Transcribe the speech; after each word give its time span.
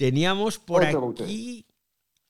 Teníamos 0.00 0.58
por 0.58 0.82
aquí 0.82 1.66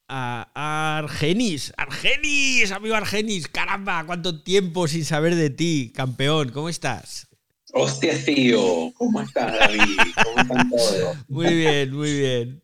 a 0.09 0.99
Argenis. 0.99 1.73
Argenis, 1.77 2.73
amigo 2.73 2.97
Argenis. 2.97 3.47
Caramba, 3.47 4.05
cuánto 4.05 4.43
tiempo 4.43 4.89
sin 4.89 5.05
saber 5.05 5.37
de 5.37 5.51
ti, 5.51 5.93
campeón. 5.95 6.49
¿Cómo 6.49 6.69
estás? 6.69 7.29
Hostia, 7.73 8.13
tío. 8.25 8.93
¿Cómo 8.95 9.21
estás, 9.21 9.57
David? 9.57 10.01
¿Cómo 10.25 10.41
están 10.41 10.69
todos? 10.69 11.17
Muy 11.29 11.55
bien, 11.55 11.95
muy 11.95 12.13
bien. 12.13 12.61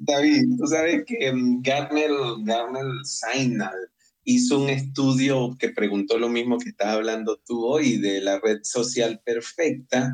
David, 0.00 0.56
tú 0.58 0.66
sabes 0.66 1.04
que 1.06 1.32
Garner, 1.60 2.10
Garner 2.40 2.86
Sainal 3.04 3.78
hizo 4.24 4.58
un 4.58 4.68
estudio 4.68 5.56
que 5.60 5.68
preguntó 5.68 6.18
lo 6.18 6.28
mismo 6.28 6.58
que 6.58 6.70
estás 6.70 6.88
hablando 6.88 7.40
tú 7.46 7.66
hoy 7.66 7.98
de 7.98 8.20
la 8.20 8.40
red 8.40 8.64
social 8.64 9.22
perfecta 9.24 10.12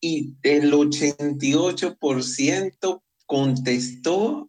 y 0.00 0.34
el 0.42 0.72
88% 0.72 3.02
contestó 3.26 4.48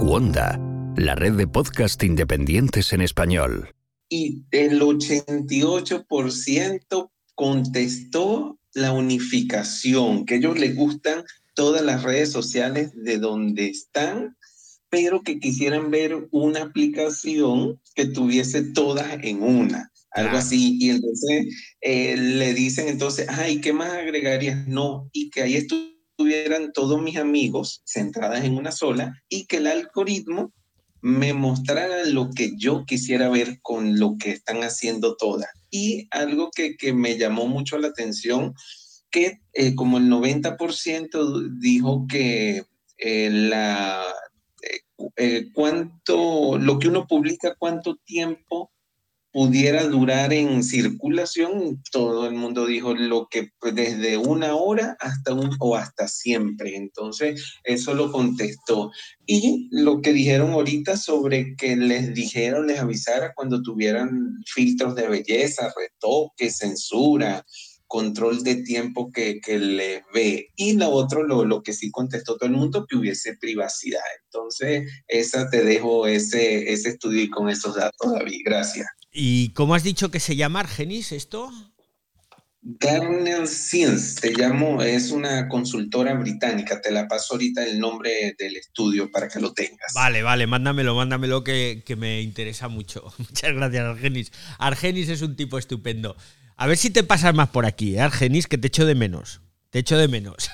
Wanda, 0.00 0.60
la 0.96 1.14
red 1.14 1.32
de 1.32 1.46
podcast 1.46 2.02
independientes 2.02 2.92
en 2.92 3.00
español. 3.00 3.70
Y 4.10 4.42
el 4.50 4.82
88% 4.82 7.10
contestó 7.34 8.58
la 8.74 8.92
unificación, 8.92 10.26
que 10.26 10.34
a 10.34 10.36
ellos 10.36 10.58
les 10.58 10.76
gustan 10.76 11.24
todas 11.54 11.82
las 11.82 12.02
redes 12.02 12.30
sociales 12.30 12.92
de 12.94 13.16
donde 13.18 13.68
están, 13.68 14.36
pero 14.90 15.22
que 15.22 15.40
quisieran 15.40 15.90
ver 15.90 16.28
una 16.30 16.64
aplicación 16.64 17.80
que 17.94 18.04
tuviese 18.04 18.62
todas 18.62 19.16
en 19.22 19.42
una 19.42 19.91
algo 20.14 20.36
así. 20.36 20.78
Y 20.80 20.90
entonces 20.90 21.46
eh, 21.80 22.16
le 22.16 22.54
dicen 22.54 22.88
entonces, 22.88 23.26
ay, 23.28 23.60
¿qué 23.60 23.72
más 23.72 23.90
agregarías? 23.90 24.66
No, 24.66 25.08
y 25.12 25.30
que 25.30 25.42
ahí 25.42 25.56
estuvo 25.56 25.92
tuvieran 26.16 26.72
todos 26.72 27.02
mis 27.02 27.16
amigos 27.16 27.82
centradas 27.84 28.44
en 28.44 28.56
una 28.56 28.70
sola 28.72 29.20
y 29.28 29.46
que 29.46 29.56
el 29.56 29.66
algoritmo 29.66 30.52
me 31.00 31.32
mostrara 31.32 32.04
lo 32.06 32.30
que 32.30 32.52
yo 32.56 32.84
quisiera 32.86 33.28
ver 33.28 33.58
con 33.60 33.98
lo 33.98 34.16
que 34.18 34.30
están 34.30 34.62
haciendo 34.62 35.16
todas. 35.16 35.48
Y 35.70 36.06
algo 36.12 36.50
que, 36.54 36.76
que 36.76 36.92
me 36.92 37.18
llamó 37.18 37.48
mucho 37.48 37.76
la 37.78 37.88
atención, 37.88 38.54
que 39.10 39.40
eh, 39.52 39.74
como 39.74 39.98
el 39.98 40.04
90% 40.04 41.58
dijo 41.58 42.06
que 42.08 42.62
eh, 42.98 43.30
la, 43.30 44.04
cuánto, 45.54 46.56
lo 46.58 46.78
que 46.78 46.86
uno 46.86 47.06
publica, 47.08 47.56
cuánto 47.58 47.96
tiempo 48.04 48.70
pudiera 49.32 49.84
durar 49.84 50.32
en 50.32 50.62
circulación, 50.62 51.82
todo 51.90 52.26
el 52.26 52.34
mundo 52.34 52.66
dijo 52.66 52.94
lo 52.94 53.28
que 53.30 53.48
pues, 53.58 53.74
desde 53.74 54.18
una 54.18 54.54
hora 54.54 54.96
hasta 55.00 55.32
un 55.32 55.50
o 55.58 55.74
hasta 55.74 56.06
siempre. 56.06 56.76
Entonces, 56.76 57.42
eso 57.64 57.94
lo 57.94 58.12
contestó. 58.12 58.90
Y 59.26 59.68
lo 59.70 60.02
que 60.02 60.12
dijeron 60.12 60.50
ahorita 60.50 60.96
sobre 60.96 61.56
que 61.56 61.76
les 61.76 62.12
dijeron, 62.12 62.66
les 62.66 62.80
avisara 62.80 63.32
cuando 63.34 63.62
tuvieran 63.62 64.36
filtros 64.46 64.94
de 64.94 65.08
belleza, 65.08 65.72
retoque, 65.74 66.50
censura, 66.50 67.44
control 67.92 68.42
de 68.42 68.54
tiempo 68.62 69.12
que, 69.12 69.38
que 69.42 69.58
les 69.58 70.02
ve. 70.14 70.48
Y 70.56 70.72
lo 70.78 70.88
otro, 70.88 71.24
lo, 71.24 71.44
lo 71.44 71.62
que 71.62 71.74
sí 71.74 71.90
contestó 71.90 72.38
todo 72.38 72.48
el 72.48 72.56
mundo, 72.56 72.86
que 72.88 72.96
hubiese 72.96 73.36
privacidad. 73.36 74.00
Entonces, 74.24 74.90
esa 75.08 75.50
te 75.50 75.62
dejo 75.62 76.06
ese, 76.06 76.72
ese 76.72 76.88
estudio 76.88 77.28
con 77.30 77.50
esos 77.50 77.76
datos, 77.76 78.14
David. 78.14 78.40
Gracias. 78.46 78.86
¿Y 79.12 79.50
cómo 79.50 79.74
has 79.74 79.82
dicho 79.82 80.10
que 80.10 80.20
se 80.20 80.36
llama 80.36 80.60
Argenis 80.60 81.12
esto? 81.12 81.50
Garner 82.62 83.46
Science, 83.46 84.22
te 84.22 84.32
llamo, 84.32 84.80
es 84.80 85.10
una 85.10 85.48
consultora 85.48 86.14
británica, 86.14 86.80
te 86.80 86.92
la 86.92 87.08
paso 87.08 87.34
ahorita 87.34 87.62
el 87.62 87.78
nombre 87.78 88.34
del 88.38 88.56
estudio 88.56 89.10
para 89.10 89.28
que 89.28 89.38
lo 89.38 89.52
tengas. 89.52 89.92
Vale, 89.94 90.22
vale, 90.22 90.46
mándamelo, 90.46 90.94
mándamelo 90.94 91.44
que, 91.44 91.82
que 91.84 91.96
me 91.96 92.22
interesa 92.22 92.68
mucho. 92.68 93.12
Muchas 93.18 93.52
gracias, 93.52 93.84
Argenis. 93.84 94.32
Argenis 94.58 95.10
es 95.10 95.20
un 95.20 95.36
tipo 95.36 95.58
estupendo. 95.58 96.16
A 96.62 96.66
ver 96.68 96.76
si 96.76 96.90
te 96.90 97.02
pasas 97.02 97.34
más 97.34 97.48
por 97.48 97.66
aquí, 97.66 97.96
¿eh, 97.96 98.00
Argenis, 98.00 98.46
que 98.46 98.56
te 98.56 98.68
echo 98.68 98.86
de 98.86 98.94
menos. 98.94 99.40
Te 99.70 99.80
echo 99.80 99.98
de 99.98 100.06
menos. 100.06 100.48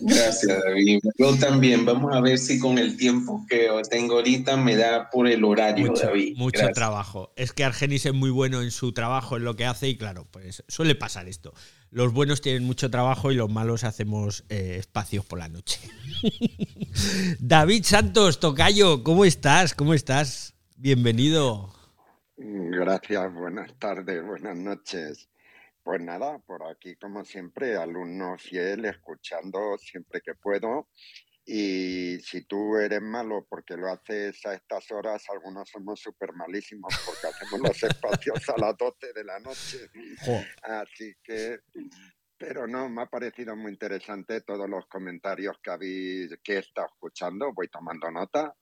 Gracias, 0.00 0.62
David. 0.64 1.00
Yo 1.18 1.36
también. 1.36 1.84
Vamos 1.84 2.16
a 2.16 2.22
ver 2.22 2.38
si 2.38 2.58
con 2.58 2.78
el 2.78 2.96
tiempo 2.96 3.44
que 3.46 3.68
tengo 3.90 4.14
ahorita 4.14 4.56
me 4.56 4.76
da 4.76 5.10
por 5.10 5.28
el 5.28 5.44
horario, 5.44 5.88
mucho, 5.88 6.06
David. 6.06 6.38
Mucho 6.38 6.70
trabajo. 6.72 7.34
Es 7.36 7.52
que 7.52 7.64
Argenis 7.64 8.06
es 8.06 8.14
muy 8.14 8.30
bueno 8.30 8.62
en 8.62 8.70
su 8.70 8.94
trabajo, 8.94 9.36
en 9.36 9.44
lo 9.44 9.56
que 9.56 9.66
hace, 9.66 9.90
y 9.90 9.98
claro, 9.98 10.26
pues 10.30 10.64
suele 10.68 10.94
pasar 10.94 11.28
esto. 11.28 11.52
Los 11.90 12.14
buenos 12.14 12.40
tienen 12.40 12.64
mucho 12.64 12.90
trabajo 12.90 13.30
y 13.30 13.34
los 13.34 13.50
malos 13.50 13.84
hacemos 13.84 14.44
eh, 14.48 14.76
espacios 14.78 15.26
por 15.26 15.38
la 15.38 15.48
noche. 15.48 15.80
David 17.40 17.84
Santos, 17.84 18.40
Tocayo, 18.40 19.04
¿cómo 19.04 19.26
estás? 19.26 19.74
¿Cómo 19.74 19.92
estás? 19.92 20.54
Bienvenido. 20.78 21.73
Gracias, 22.36 23.32
buenas 23.32 23.78
tardes, 23.78 24.24
buenas 24.24 24.56
noches. 24.56 25.30
Pues 25.84 26.00
nada, 26.00 26.38
por 26.40 26.66
aquí 26.66 26.96
como 26.96 27.24
siempre, 27.24 27.76
alumno 27.76 28.36
fiel, 28.38 28.86
escuchando 28.86 29.78
siempre 29.78 30.20
que 30.20 30.34
puedo. 30.34 30.88
Y 31.46 32.18
si 32.20 32.44
tú 32.46 32.76
eres 32.76 33.02
malo 33.02 33.46
porque 33.48 33.76
lo 33.76 33.88
haces 33.88 34.44
a 34.46 34.54
estas 34.54 34.90
horas, 34.90 35.24
algunos 35.28 35.68
somos 35.68 36.00
súper 36.00 36.32
malísimos 36.32 36.92
porque 37.06 37.28
hacemos 37.28 37.60
los 37.68 37.82
espacios 37.82 38.48
a 38.48 38.58
las 38.58 38.76
12 38.78 39.12
de 39.12 39.24
la 39.24 39.38
noche. 39.38 39.90
Así 40.62 41.14
que, 41.22 41.60
pero 42.36 42.66
no, 42.66 42.88
me 42.88 43.02
ha 43.02 43.06
parecido 43.06 43.54
muy 43.54 43.70
interesante 43.70 44.40
todos 44.40 44.68
los 44.68 44.86
comentarios 44.86 45.56
que 45.62 45.70
habéis, 45.70 46.36
que 46.42 46.54
he 46.54 46.58
estado 46.58 46.88
escuchando, 46.88 47.52
voy 47.52 47.68
tomando 47.68 48.10
nota. 48.10 48.56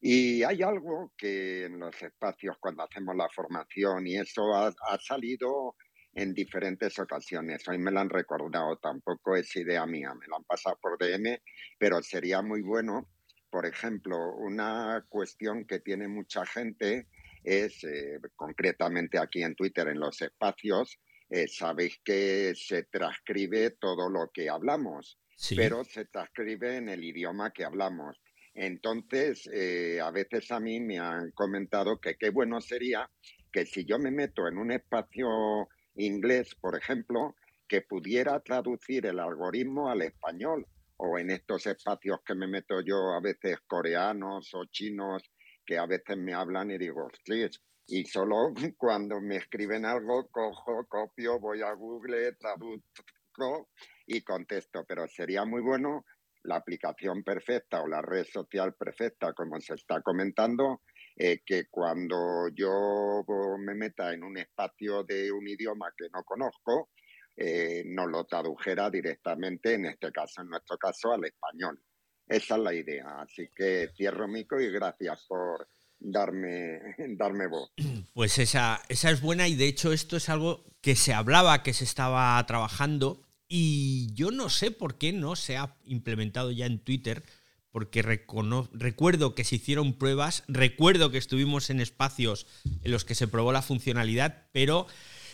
Y 0.00 0.42
hay 0.44 0.62
algo 0.62 1.12
que 1.16 1.64
en 1.64 1.78
los 1.80 2.00
espacios, 2.02 2.56
cuando 2.60 2.84
hacemos 2.84 3.16
la 3.16 3.28
formación 3.34 4.06
y 4.06 4.16
eso 4.16 4.54
ha, 4.54 4.68
ha 4.68 4.98
salido 4.98 5.76
en 6.14 6.34
diferentes 6.34 6.98
ocasiones. 6.98 7.66
Hoy 7.68 7.78
me 7.78 7.90
lo 7.90 8.00
han 8.00 8.10
recordado, 8.10 8.76
tampoco 8.78 9.36
es 9.36 9.54
idea 9.56 9.86
mía, 9.86 10.12
me 10.14 10.26
lo 10.26 10.36
han 10.36 10.44
pasado 10.44 10.78
por 10.80 10.98
DM, 10.98 11.38
pero 11.78 12.02
sería 12.02 12.42
muy 12.42 12.62
bueno, 12.62 13.08
por 13.50 13.66
ejemplo, 13.66 14.34
una 14.36 15.04
cuestión 15.08 15.64
que 15.66 15.80
tiene 15.80 16.08
mucha 16.08 16.44
gente 16.44 17.08
es, 17.44 17.82
eh, 17.84 18.18
concretamente 18.36 19.18
aquí 19.18 19.42
en 19.42 19.54
Twitter, 19.54 19.88
en 19.88 20.00
los 20.00 20.20
espacios, 20.20 20.98
eh, 21.30 21.46
sabéis 21.48 22.00
que 22.04 22.52
se 22.54 22.84
transcribe 22.84 23.70
todo 23.80 24.10
lo 24.10 24.30
que 24.32 24.48
hablamos, 24.48 25.18
pero 25.54 25.84
se 25.84 26.04
transcribe 26.06 26.76
en 26.76 26.88
el 26.88 27.04
idioma 27.04 27.52
que 27.52 27.64
hablamos. 27.64 28.20
Entonces, 28.60 29.48
eh, 29.52 30.00
a 30.00 30.10
veces 30.10 30.50
a 30.50 30.58
mí 30.58 30.80
me 30.80 30.98
han 30.98 31.30
comentado 31.30 32.00
que 32.00 32.16
qué 32.16 32.30
bueno 32.30 32.60
sería 32.60 33.08
que 33.52 33.64
si 33.64 33.84
yo 33.84 34.00
me 34.00 34.10
meto 34.10 34.48
en 34.48 34.58
un 34.58 34.72
espacio 34.72 35.68
inglés, 35.94 36.56
por 36.56 36.76
ejemplo, 36.76 37.36
que 37.68 37.82
pudiera 37.82 38.40
traducir 38.40 39.06
el 39.06 39.20
algoritmo 39.20 39.88
al 39.88 40.02
español 40.02 40.66
o 40.96 41.18
en 41.18 41.30
estos 41.30 41.68
espacios 41.68 42.18
que 42.26 42.34
me 42.34 42.48
meto 42.48 42.80
yo 42.80 43.12
a 43.12 43.20
veces 43.20 43.58
coreanos 43.64 44.52
o 44.54 44.64
chinos 44.64 45.22
que 45.64 45.78
a 45.78 45.86
veces 45.86 46.16
me 46.16 46.34
hablan 46.34 46.72
y 46.72 46.78
digo, 46.78 47.06
hostias, 47.06 47.62
y 47.86 48.06
solo 48.06 48.54
cuando 48.76 49.20
me 49.20 49.36
escriben 49.36 49.84
algo 49.84 50.26
cojo, 50.32 50.84
copio, 50.88 51.38
voy 51.38 51.62
a 51.62 51.72
Google, 51.74 52.32
traduzco 52.32 53.68
y 54.04 54.20
contesto, 54.22 54.84
pero 54.88 55.06
sería 55.06 55.44
muy 55.44 55.62
bueno 55.62 56.04
la 56.48 56.56
aplicación 56.56 57.22
perfecta 57.22 57.82
o 57.82 57.86
la 57.86 58.02
red 58.02 58.24
social 58.24 58.74
perfecta, 58.74 59.32
como 59.34 59.60
se 59.60 59.74
está 59.74 60.00
comentando, 60.00 60.82
eh, 61.14 61.42
que 61.44 61.66
cuando 61.68 62.48
yo 62.54 63.24
me 63.58 63.74
meta 63.74 64.12
en 64.12 64.24
un 64.24 64.38
espacio 64.38 65.04
de 65.04 65.30
un 65.30 65.46
idioma 65.46 65.92
que 65.96 66.08
no 66.12 66.24
conozco, 66.24 66.90
eh, 67.36 67.84
no 67.86 68.06
lo 68.06 68.24
tradujera 68.24 68.90
directamente, 68.90 69.74
en 69.74 69.86
este 69.86 70.10
caso, 70.10 70.42
en 70.42 70.48
nuestro 70.48 70.76
caso, 70.78 71.12
al 71.12 71.24
español. 71.24 71.80
Esa 72.26 72.56
es 72.56 72.62
la 72.62 72.74
idea. 72.74 73.20
Así 73.20 73.48
que 73.54 73.90
cierro 73.96 74.26
mico 74.26 74.60
y 74.60 74.70
gracias 74.70 75.24
por 75.28 75.68
darme, 75.98 76.80
darme 77.16 77.46
voz. 77.46 77.70
Pues 78.14 78.38
esa, 78.38 78.80
esa 78.88 79.10
es 79.10 79.20
buena 79.20 79.48
y 79.48 79.54
de 79.54 79.68
hecho 79.68 79.92
esto 79.92 80.16
es 80.16 80.28
algo 80.28 80.64
que 80.80 80.96
se 80.96 81.12
hablaba, 81.12 81.62
que 81.62 81.74
se 81.74 81.84
estaba 81.84 82.44
trabajando 82.46 83.27
y 83.48 84.12
yo 84.12 84.30
no 84.30 84.50
sé 84.50 84.70
por 84.70 84.98
qué 84.98 85.12
no 85.12 85.34
se 85.34 85.56
ha 85.56 85.74
implementado 85.86 86.50
ya 86.50 86.66
en 86.66 86.78
Twitter 86.78 87.22
porque 87.70 88.02
recuerdo 88.02 89.34
que 89.34 89.44
se 89.44 89.56
hicieron 89.56 89.92
pruebas, 89.92 90.42
recuerdo 90.48 91.10
que 91.10 91.18
estuvimos 91.18 91.70
en 91.70 91.80
espacios 91.80 92.46
en 92.82 92.90
los 92.90 93.04
que 93.04 93.14
se 93.14 93.28
probó 93.28 93.52
la 93.52 93.62
funcionalidad, 93.62 94.46
pero 94.52 94.86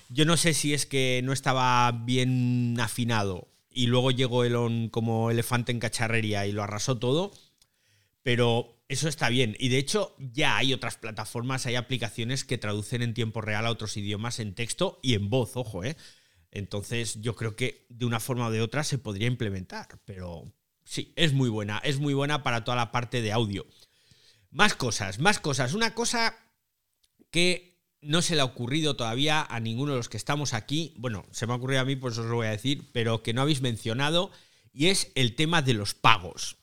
yo 0.08 0.24
no 0.24 0.36
sé 0.36 0.52
si 0.52 0.74
es 0.74 0.84
que 0.84 1.20
no 1.24 1.32
estaba 1.32 1.90
bien 1.92 2.76
afinado 2.80 3.48
y 3.70 3.86
luego 3.86 4.10
llegó 4.10 4.44
Elon 4.44 4.88
como 4.88 5.30
elefante 5.30 5.72
en 5.72 5.80
cacharrería 5.80 6.46
y 6.46 6.52
lo 6.52 6.62
arrasó 6.62 6.98
todo, 6.98 7.32
pero 8.22 8.78
eso 8.88 9.08
está 9.08 9.28
bien. 9.28 9.56
Y 9.58 9.68
de 9.68 9.78
hecho 9.78 10.14
ya 10.18 10.56
hay 10.56 10.72
otras 10.72 10.96
plataformas, 10.96 11.66
hay 11.66 11.76
aplicaciones 11.76 12.44
que 12.44 12.58
traducen 12.58 13.02
en 13.02 13.14
tiempo 13.14 13.40
real 13.40 13.66
a 13.66 13.70
otros 13.70 13.96
idiomas 13.96 14.38
en 14.38 14.54
texto 14.54 15.00
y 15.02 15.14
en 15.14 15.30
voz, 15.30 15.56
ojo, 15.56 15.82
¿eh? 15.84 15.96
Entonces 16.54 17.20
yo 17.20 17.34
creo 17.34 17.56
que 17.56 17.84
de 17.90 18.06
una 18.06 18.20
forma 18.20 18.46
o 18.46 18.50
de 18.52 18.62
otra 18.62 18.84
se 18.84 18.96
podría 18.96 19.26
implementar, 19.26 19.88
pero 20.04 20.54
sí, 20.84 21.12
es 21.16 21.32
muy 21.32 21.48
buena, 21.48 21.78
es 21.78 21.98
muy 21.98 22.14
buena 22.14 22.44
para 22.44 22.62
toda 22.64 22.76
la 22.76 22.92
parte 22.92 23.20
de 23.20 23.32
audio. 23.32 23.66
Más 24.50 24.74
cosas, 24.76 25.18
más 25.18 25.40
cosas. 25.40 25.74
Una 25.74 25.94
cosa 25.94 26.38
que 27.32 27.82
no 28.00 28.22
se 28.22 28.36
le 28.36 28.40
ha 28.40 28.44
ocurrido 28.44 28.94
todavía 28.94 29.42
a 29.42 29.58
ninguno 29.58 29.92
de 29.92 29.98
los 29.98 30.08
que 30.08 30.16
estamos 30.16 30.54
aquí, 30.54 30.94
bueno, 30.96 31.26
se 31.32 31.48
me 31.48 31.52
ha 31.52 31.56
ocurrido 31.56 31.80
a 31.80 31.84
mí, 31.84 31.96
pues 31.96 32.16
os 32.18 32.26
lo 32.26 32.36
voy 32.36 32.46
a 32.46 32.50
decir, 32.50 32.88
pero 32.92 33.24
que 33.24 33.34
no 33.34 33.42
habéis 33.42 33.60
mencionado, 33.60 34.30
y 34.72 34.86
es 34.86 35.10
el 35.16 35.34
tema 35.34 35.60
de 35.60 35.74
los 35.74 35.94
pagos. 35.94 36.58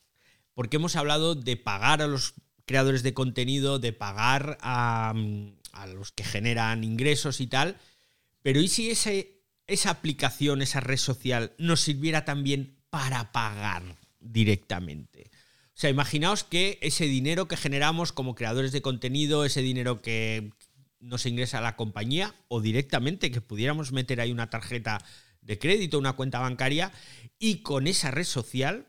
Porque 0.53 0.77
hemos 0.77 0.95
hablado 0.95 1.35
de 1.35 1.57
pagar 1.57 2.01
a 2.01 2.07
los 2.07 2.35
creadores 2.65 3.03
de 3.03 3.13
contenido, 3.13 3.77
de 3.77 3.91
pagar 3.91 4.57
a, 4.61 5.13
a 5.73 5.87
los 5.87 6.13
que 6.13 6.23
generan 6.23 6.85
ingresos 6.85 7.41
y 7.41 7.47
tal, 7.47 7.77
pero 8.41 8.61
¿y 8.61 8.69
si 8.69 8.89
ese, 8.89 9.40
esa 9.67 9.89
aplicación, 9.89 10.61
esa 10.61 10.79
red 10.79 10.97
social, 10.97 11.53
nos 11.57 11.81
sirviera 11.81 12.25
también 12.25 12.77
para 12.89 13.31
pagar 13.31 13.97
directamente? 14.19 15.31
O 15.67 15.79
sea, 15.81 15.89
imaginaos 15.89 16.43
que 16.43 16.77
ese 16.81 17.05
dinero 17.05 17.47
que 17.47 17.57
generamos 17.57 18.11
como 18.11 18.35
creadores 18.35 18.71
de 18.71 18.81
contenido, 18.81 19.45
ese 19.45 19.61
dinero 19.61 20.01
que 20.01 20.51
nos 20.99 21.25
ingresa 21.25 21.57
a 21.57 21.61
la 21.61 21.75
compañía 21.75 22.35
o 22.47 22.61
directamente 22.61 23.31
que 23.31 23.41
pudiéramos 23.41 23.91
meter 23.91 24.21
ahí 24.21 24.31
una 24.31 24.49
tarjeta 24.49 25.03
de 25.41 25.57
crédito, 25.57 25.97
una 25.97 26.13
cuenta 26.13 26.39
bancaria 26.39 26.91
y 27.39 27.63
con 27.63 27.87
esa 27.87 28.11
red 28.11 28.25
social 28.25 28.85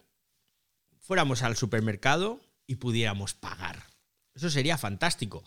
fuéramos 1.00 1.42
al 1.42 1.56
supermercado 1.56 2.40
y 2.66 2.76
pudiéramos 2.76 3.34
pagar. 3.34 3.84
Eso 4.34 4.50
sería 4.50 4.78
fantástico. 4.78 5.44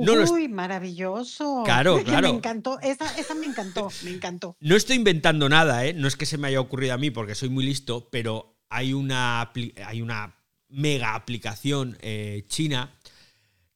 Uy, 0.00 0.48
maravilloso. 0.48 1.62
Claro, 1.64 2.02
claro. 2.04 2.28
Me 2.28 2.36
encantó, 2.36 2.78
esa, 2.80 3.06
esa, 3.18 3.34
me 3.34 3.46
encantó, 3.46 3.90
me 4.04 4.10
encantó. 4.10 4.56
No 4.60 4.76
estoy 4.76 4.96
inventando 4.96 5.48
nada, 5.48 5.86
¿eh? 5.86 5.94
No 5.94 6.08
es 6.08 6.16
que 6.16 6.26
se 6.26 6.38
me 6.38 6.48
haya 6.48 6.60
ocurrido 6.60 6.94
a 6.94 6.98
mí 6.98 7.10
porque 7.10 7.34
soy 7.34 7.48
muy 7.48 7.64
listo, 7.64 8.08
pero 8.10 8.56
hay 8.68 8.92
una, 8.92 9.52
hay 9.86 10.02
una 10.02 10.36
mega 10.68 11.14
aplicación 11.14 11.98
eh, 12.00 12.44
china 12.48 12.94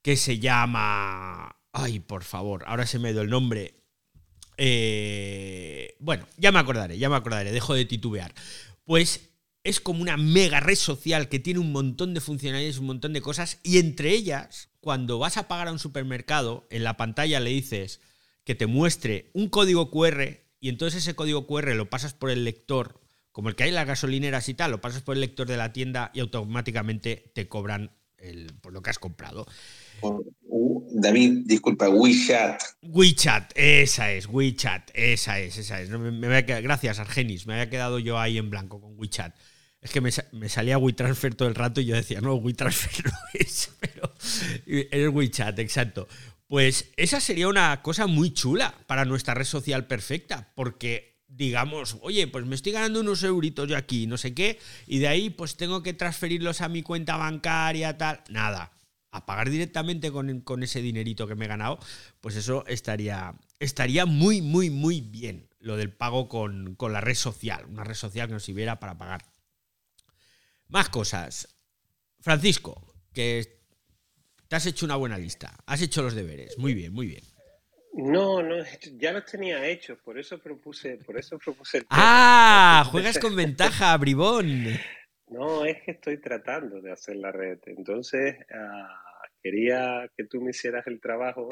que 0.03 0.17
se 0.17 0.39
llama... 0.39 1.57
Ay, 1.73 1.99
por 1.99 2.23
favor, 2.23 2.63
ahora 2.67 2.87
se 2.87 3.01
me 3.01 3.13
dio 3.13 3.23
el 3.23 3.31
nombre. 3.31 3.75
Eh, 4.57 5.97
bueno, 5.99 6.27
ya 6.37 6.53
me 6.53 6.61
acordaré, 6.61 6.99
ya 6.99 7.09
me 7.09 7.17
acordaré, 7.17 7.51
dejo 7.51 7.75
de 7.75 7.85
titubear. 7.85 8.33
Pues 8.85 9.31
es 9.65 9.81
como 9.81 10.03
una 10.03 10.17
mega 10.17 10.61
red 10.61 10.77
social 10.77 11.29
que 11.29 11.41
tiene 11.41 11.59
un 11.59 11.73
montón 11.73 12.15
de 12.15 12.21
funcionalidades, 12.21 12.79
un 12.79 12.87
montón 12.87 13.15
de 13.15 13.23
cosas, 13.23 13.59
y 13.63 13.79
entre 13.79 14.11
ellas, 14.11 14.69
cuando 14.85 15.19
vas 15.19 15.39
a 15.39 15.49
pagar 15.49 15.69
a 15.69 15.73
un 15.73 15.79
supermercado, 15.79 16.67
en 16.71 16.85
la 16.85 16.99
pantalla 16.99 17.41
le 17.41 17.49
dices 17.49 18.03
que 18.45 18.55
te 18.55 18.67
muestre 18.67 19.31
un 19.33 19.49
código 19.49 19.91
QR, 19.91 20.41
y 20.61 20.69
entonces 20.69 21.03
ese 21.03 21.15
código 21.15 21.47
QR 21.47 21.75
lo 21.75 21.89
pasas 21.89 22.13
por 22.13 22.31
el 22.31 22.45
lector, 22.45 23.01
como 23.33 23.49
el 23.49 23.57
que 23.57 23.63
hay 23.63 23.71
en 23.71 23.77
las 23.77 23.87
gasolineras 23.87 24.49
y 24.51 24.55
tal, 24.55 24.71
lo 24.71 24.83
pasas 24.83 25.01
por 25.01 25.15
el 25.15 25.23
lector 25.23 25.49
de 25.49 25.57
la 25.57 25.73
tienda 25.73 26.11
y 26.13 26.21
automáticamente 26.21 27.33
te 27.35 27.49
cobran 27.49 27.93
el, 28.19 28.53
por 28.61 28.75
lo 28.75 28.83
que 28.83 28.91
has 28.91 28.99
comprado. 28.99 29.47
David, 30.93 31.45
disculpa, 31.47 31.89
WeChat. 31.89 32.63
WeChat, 32.83 33.53
esa 33.57 34.13
es, 34.13 34.29
WeChat, 34.29 34.91
esa 34.93 35.41
es, 35.41 35.57
esa 35.57 35.81
es. 35.81 35.89
Me, 35.89 36.43
gracias, 36.43 36.99
Argenis, 36.99 37.47
me 37.47 37.55
había 37.55 37.71
quedado 37.71 37.99
yo 37.99 38.19
ahí 38.19 38.37
en 38.37 38.51
blanco 38.51 38.83
con 38.83 38.99
WeChat. 38.99 39.35
Es 39.85 39.91
que 39.91 40.01
me, 40.01 40.49
salía 40.49 40.79
WeTransfer 40.79 41.35
todo 41.35 41.47
el 41.47 41.55
rato 41.55 41.83
y 41.83 41.85
yo 41.85 41.95
decía, 41.95 42.23
no, 42.23 42.37
WeTransfer 42.37 43.05
no 43.13 43.13
es, 43.35 43.71
es 44.67 45.09
WeChat, 45.09 45.59
exacto. 45.59 46.09
Pues 46.47 46.91
esa 46.97 47.21
sería 47.21 47.49
una 47.49 47.83
cosa 47.83 48.07
muy 48.07 48.33
chula 48.33 48.75
para 48.87 49.05
nuestra 49.05 49.35
red 49.35 49.45
social 49.45 49.87
perfecta, 49.87 50.53
porque 50.55 51.23
digamos, 51.27 51.97
oye, 52.03 52.27
pues 52.29 52.45
me 52.47 52.55
estoy 52.55 52.73
ganando 52.73 53.01
unos 53.01 53.23
euritos 53.23 53.69
yo 53.69 53.77
aquí, 53.77 54.07
no 54.07 54.17
sé 54.17 54.35
qué, 54.35 54.59
y 54.87 54.99
de 54.99 55.09
ahí 55.09 55.31
pues 55.31 55.57
tengo 55.57 55.83
que 55.83 55.95
transferirlos 55.95 56.61
a 56.61 56.69
mi 56.69 56.83
cuenta 56.83 57.17
bancaria, 57.17 57.99
tal, 57.99 58.23
nada 58.29 58.75
a 59.15 59.27
pagar 59.27 59.49
directamente 59.49 60.11
con, 60.11 60.63
ese 60.65 60.83
dinerito 60.83 61.29
que 61.29 61.37
me 61.37 61.45
he 61.45 61.49
ganado, 61.49 61.79
pues 62.21 62.35
eso 62.35 62.67
estaría, 62.67 63.35
estaría 63.61 64.07
muy, 64.07 64.43
muy, 64.43 64.71
muy 64.71 65.01
bien, 65.01 65.49
lo 65.61 65.77
del 65.77 65.93
pago 65.93 66.29
con, 66.29 66.77
la 66.81 67.01
red 67.01 67.15
social, 67.15 67.65
una 67.67 67.85
red 67.85 67.95
social 67.95 68.27
que 68.27 68.35
nos 68.35 68.43
sirviera 68.43 68.81
para 68.81 68.99
pagar. 68.99 69.25
Más 70.67 70.89
cosas. 70.89 71.47
Francisco, 72.19 72.93
que 73.13 73.64
te 74.49 74.57
has 74.57 74.67
hecho 74.67 74.87
una 74.87 74.97
buena 74.97 75.19
lista, 75.19 75.55
has 75.67 75.83
hecho 75.83 76.03
los 76.03 76.15
deberes, 76.15 76.59
muy 76.59 76.75
bien, 76.75 76.93
muy 76.93 77.07
bien. 77.07 77.23
No, 77.95 78.43
no, 78.43 78.57
ya 78.99 79.13
los 79.13 79.25
tenía 79.25 79.65
hechos, 79.67 79.99
por 80.05 80.19
eso 80.19 80.39
propuse, 80.39 80.97
por 80.97 81.17
eso 81.17 81.39
propuse 81.39 81.87
Ah, 81.91 82.85
juegas 82.91 83.21
con 83.21 83.37
ventaja, 83.37 83.97
bribón. 83.97 84.65
No, 85.29 85.65
es 85.65 85.81
que 85.83 85.93
estoy 85.93 86.21
tratando 86.21 86.81
de 86.81 86.93
hacer 86.93 87.17
la 87.17 87.31
red. 87.31 87.59
Entonces, 87.67 88.37
ah, 88.53 89.01
quería 89.43 90.11
que 90.17 90.25
tú 90.25 90.41
me 90.41 90.51
hicieras 90.51 90.85
el 90.89 91.01
trabajo. 91.01 91.49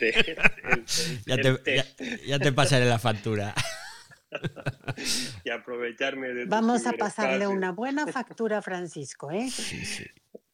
ya, 2.26 2.38
te, 2.38 2.52
pasaré 2.52 2.84
la 2.84 2.98
factura. 2.98 3.54
y 5.44 5.50
aprovecharme 5.50 6.28
de 6.28 6.44
Vamos 6.44 6.86
a 6.86 6.92
pasarle 6.92 7.46
una 7.46 7.72
buena 7.72 8.06
factura 8.06 8.58
a 8.58 8.62
Francisco, 8.62 9.30
¿eh? 9.30 9.48
Sí, 9.50 9.84
sí. 9.84 10.04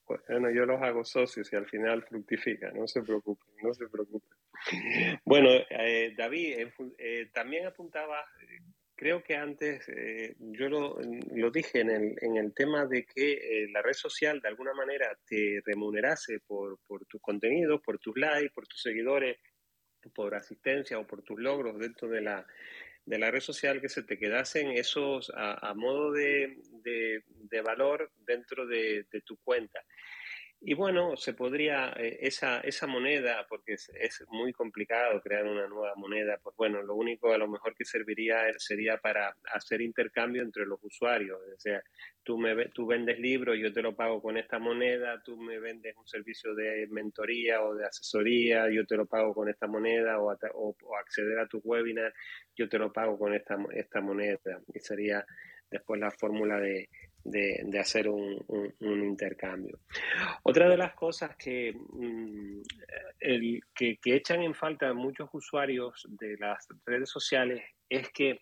Bueno, 0.06 0.50
yo 0.50 0.66
los 0.66 0.80
hago 0.80 1.04
socios 1.04 1.52
y 1.52 1.56
al 1.56 1.66
final 1.66 2.04
fructifica, 2.04 2.70
no 2.70 2.86
se 2.86 3.02
preocupen, 3.02 3.48
no 3.62 3.74
se 3.74 3.88
preocupen. 3.88 4.30
Bueno, 5.24 5.50
eh, 5.70 6.14
David, 6.16 6.68
eh, 6.98 7.30
también 7.32 7.66
apuntaba 7.66 8.24
creo 8.94 9.22
que 9.22 9.36
antes 9.36 9.86
eh, 9.88 10.34
yo 10.38 10.68
lo, 10.68 11.50
dije 11.50 11.80
en 11.80 11.90
el, 11.90 12.16
en 12.22 12.36
el, 12.36 12.54
tema 12.54 12.86
de 12.86 13.04
que 13.04 13.68
la 13.70 13.82
red 13.82 13.92
social 13.92 14.40
de 14.40 14.48
alguna 14.48 14.72
manera 14.72 15.18
te 15.26 15.60
remunerase 15.64 16.40
por, 16.40 16.78
por 16.86 17.04
tus 17.04 17.20
contenidos, 17.20 17.82
por 17.82 17.98
tus 17.98 18.16
likes, 18.16 18.54
por 18.54 18.66
tus 18.66 18.80
seguidores, 18.80 19.36
por 20.14 20.34
asistencia 20.34 20.98
o 20.98 21.06
por 21.06 21.22
tus 21.22 21.38
logros 21.38 21.78
dentro 21.78 22.08
de 22.08 22.22
la, 22.22 22.46
de 23.06 23.18
la 23.18 23.30
red 23.30 23.40
social, 23.40 23.80
que 23.80 23.88
se 23.88 24.02
te 24.02 24.18
quedasen 24.18 24.72
esos 24.72 25.32
a, 25.34 25.72
modo 25.74 26.12
de, 26.12 26.58
de, 26.82 27.60
valor 27.62 28.12
dentro 28.26 28.66
de, 28.66 29.06
de 29.10 29.20
tu 29.22 29.36
cuenta. 29.38 29.80
Y 30.60 30.74
bueno, 30.74 31.16
se 31.16 31.34
podría, 31.34 31.92
eh, 31.98 32.18
esa, 32.22 32.60
esa 32.60 32.86
moneda, 32.86 33.46
porque 33.48 33.74
es, 33.74 34.24
muy 34.28 34.52
complicado 34.52 35.20
crear 35.20 35.44
una 35.44 35.68
nueva 35.68 35.94
moneda, 35.96 36.38
pues 36.42 36.56
bueno, 36.56 36.82
lo 36.82 36.94
único 36.94 37.32
a 37.32 37.38
lo 37.38 37.46
mejor 37.46 37.74
que 37.74 37.84
serviría 37.84 38.38
sería 38.58 38.96
para 38.98 39.36
hacer 39.52 39.82
intercambio 39.82 40.42
entre 40.42 40.64
los 40.64 40.82
usuarios. 40.82 41.38
O 41.54 41.60
sea, 41.60 41.82
tú, 42.22 42.38
me, 42.38 42.68
tú 42.70 42.86
vendes 42.86 43.18
libros, 43.18 43.58
yo 43.58 43.72
te 43.72 43.82
lo 43.82 43.94
pago 43.94 44.22
con 44.22 44.38
esta 44.38 44.58
moneda, 44.58 45.22
tú 45.22 45.36
me 45.36 45.58
vendes 45.58 45.94
un 45.96 46.06
servicio 46.06 46.54
de 46.54 46.86
mentoría 46.90 47.62
o 47.62 47.74
de 47.74 47.86
asesoría, 47.86 48.70
yo 48.70 48.86
te 48.86 48.96
lo 48.96 49.06
pago 49.06 49.34
con 49.34 49.48
esta 49.50 49.66
moneda, 49.66 50.18
o, 50.20 50.34
o, 50.54 50.96
acceder 50.96 51.38
a 51.38 51.48
tu 51.48 51.60
webinar, 51.64 52.14
yo 52.56 52.68
te 52.68 52.78
lo 52.78 52.92
pago 52.92 53.18
con 53.18 53.34
esta, 53.34 53.58
esta 53.74 54.00
moneda. 54.00 54.60
Y 54.74 54.80
sería 54.80 55.24
después 55.70 56.00
la 56.00 56.10
fórmula 56.10 56.58
de, 56.58 56.88
de, 57.30 57.78
hacer 57.78 58.08
un, 58.08 58.44
intercambio. 58.80 59.78
Otra 60.42 60.68
de 60.68 60.76
las 60.76 60.94
cosas 60.94 61.36
que, 61.36 61.72
mm, 61.72 62.60
el, 63.20 63.60
que, 63.74 63.98
echan 64.04 64.42
en 64.42 64.54
falta 64.54 64.92
muchos 64.92 65.28
usuarios 65.32 66.06
de 66.08 66.36
las 66.38 66.68
redes 66.84 67.10
sociales 67.10 67.62
es 67.88 68.10
que 68.10 68.38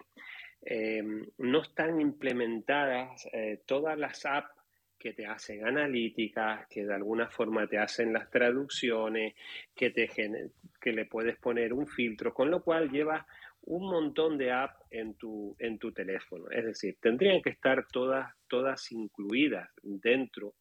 em, 0.63 1.27
no 1.39 1.63
están 1.63 2.01
implementadas 2.01 3.27
eh, 3.33 3.61
todas 3.67 3.99
las 3.99 4.25
apps 4.25 4.51
que 4.99 5.13
te 5.13 5.27
hacen 5.27 5.67
analíticas, 5.67 6.67
que 6.69 6.85
de 6.85 6.95
alguna 6.95 7.29
forma 7.29 7.67
te 7.67 7.77
hacen 7.77 8.13
las 8.13 8.31
traducciones, 8.31 9.35
que, 9.75 9.91
te, 9.91 10.09
que 10.09 10.93
le 10.93 11.05
puedes 11.05 11.37
poner 11.37 11.75
un 11.75 11.87
filtro, 11.87 12.33
con 12.33 12.51
lo 12.51 12.63
cual 12.63 12.91
llevas 12.91 13.27
un 13.67 13.87
montón 13.91 14.37
de 14.37 14.53
apps 14.53 14.79
en 14.91 15.15
tu, 15.15 15.57
en 15.59 15.79
tu 15.79 15.93
teléfono. 15.93 16.51
Es 16.51 16.65
decir, 16.65 16.97
tendrían 17.01 17.41
que 17.43 17.51
estar 17.51 17.87
todas, 17.89 18.33
todas 18.55 18.93
incluidas 18.93 19.69
dentro 19.83 20.55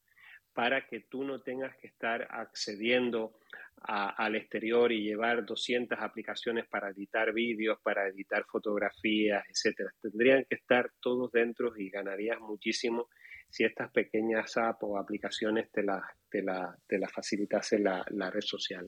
para 0.51 0.88
que 0.88 1.01
tú 1.01 1.23
no 1.23 1.41
tengas 1.41 1.77
que 1.77 1.85
estar 1.85 2.27
accediendo 2.31 3.38
al 3.83 4.35
exterior 4.35 4.91
y 4.91 5.03
llevar 5.03 5.45
200 5.45 6.00
aplicaciones 6.00 6.65
para 6.67 6.89
editar 6.89 7.31
vídeos, 7.33 7.77
para 7.83 8.07
editar 8.07 8.45
fotografías, 8.45 9.43
etc. 9.47 9.91
Tendrían 10.01 10.43
que 10.50 10.55
estar 10.55 10.89
todos 11.00 11.31
dentro 11.31 11.71
y 11.77 11.91
ganarías 11.91 12.39
muchísimo 12.39 13.09
si 13.47 13.63
estas 13.63 13.91
pequeñas 13.91 14.57
apps 14.57 14.79
o 14.81 14.97
aplicaciones 14.97 15.71
te 15.71 15.83
las 15.83 16.01
te 16.31 16.41
la, 16.41 16.75
te 16.88 16.97
la 16.97 17.07
facilitase 17.07 17.77
la, 17.77 18.03
la 18.09 18.31
red 18.31 18.41
social. 18.41 18.88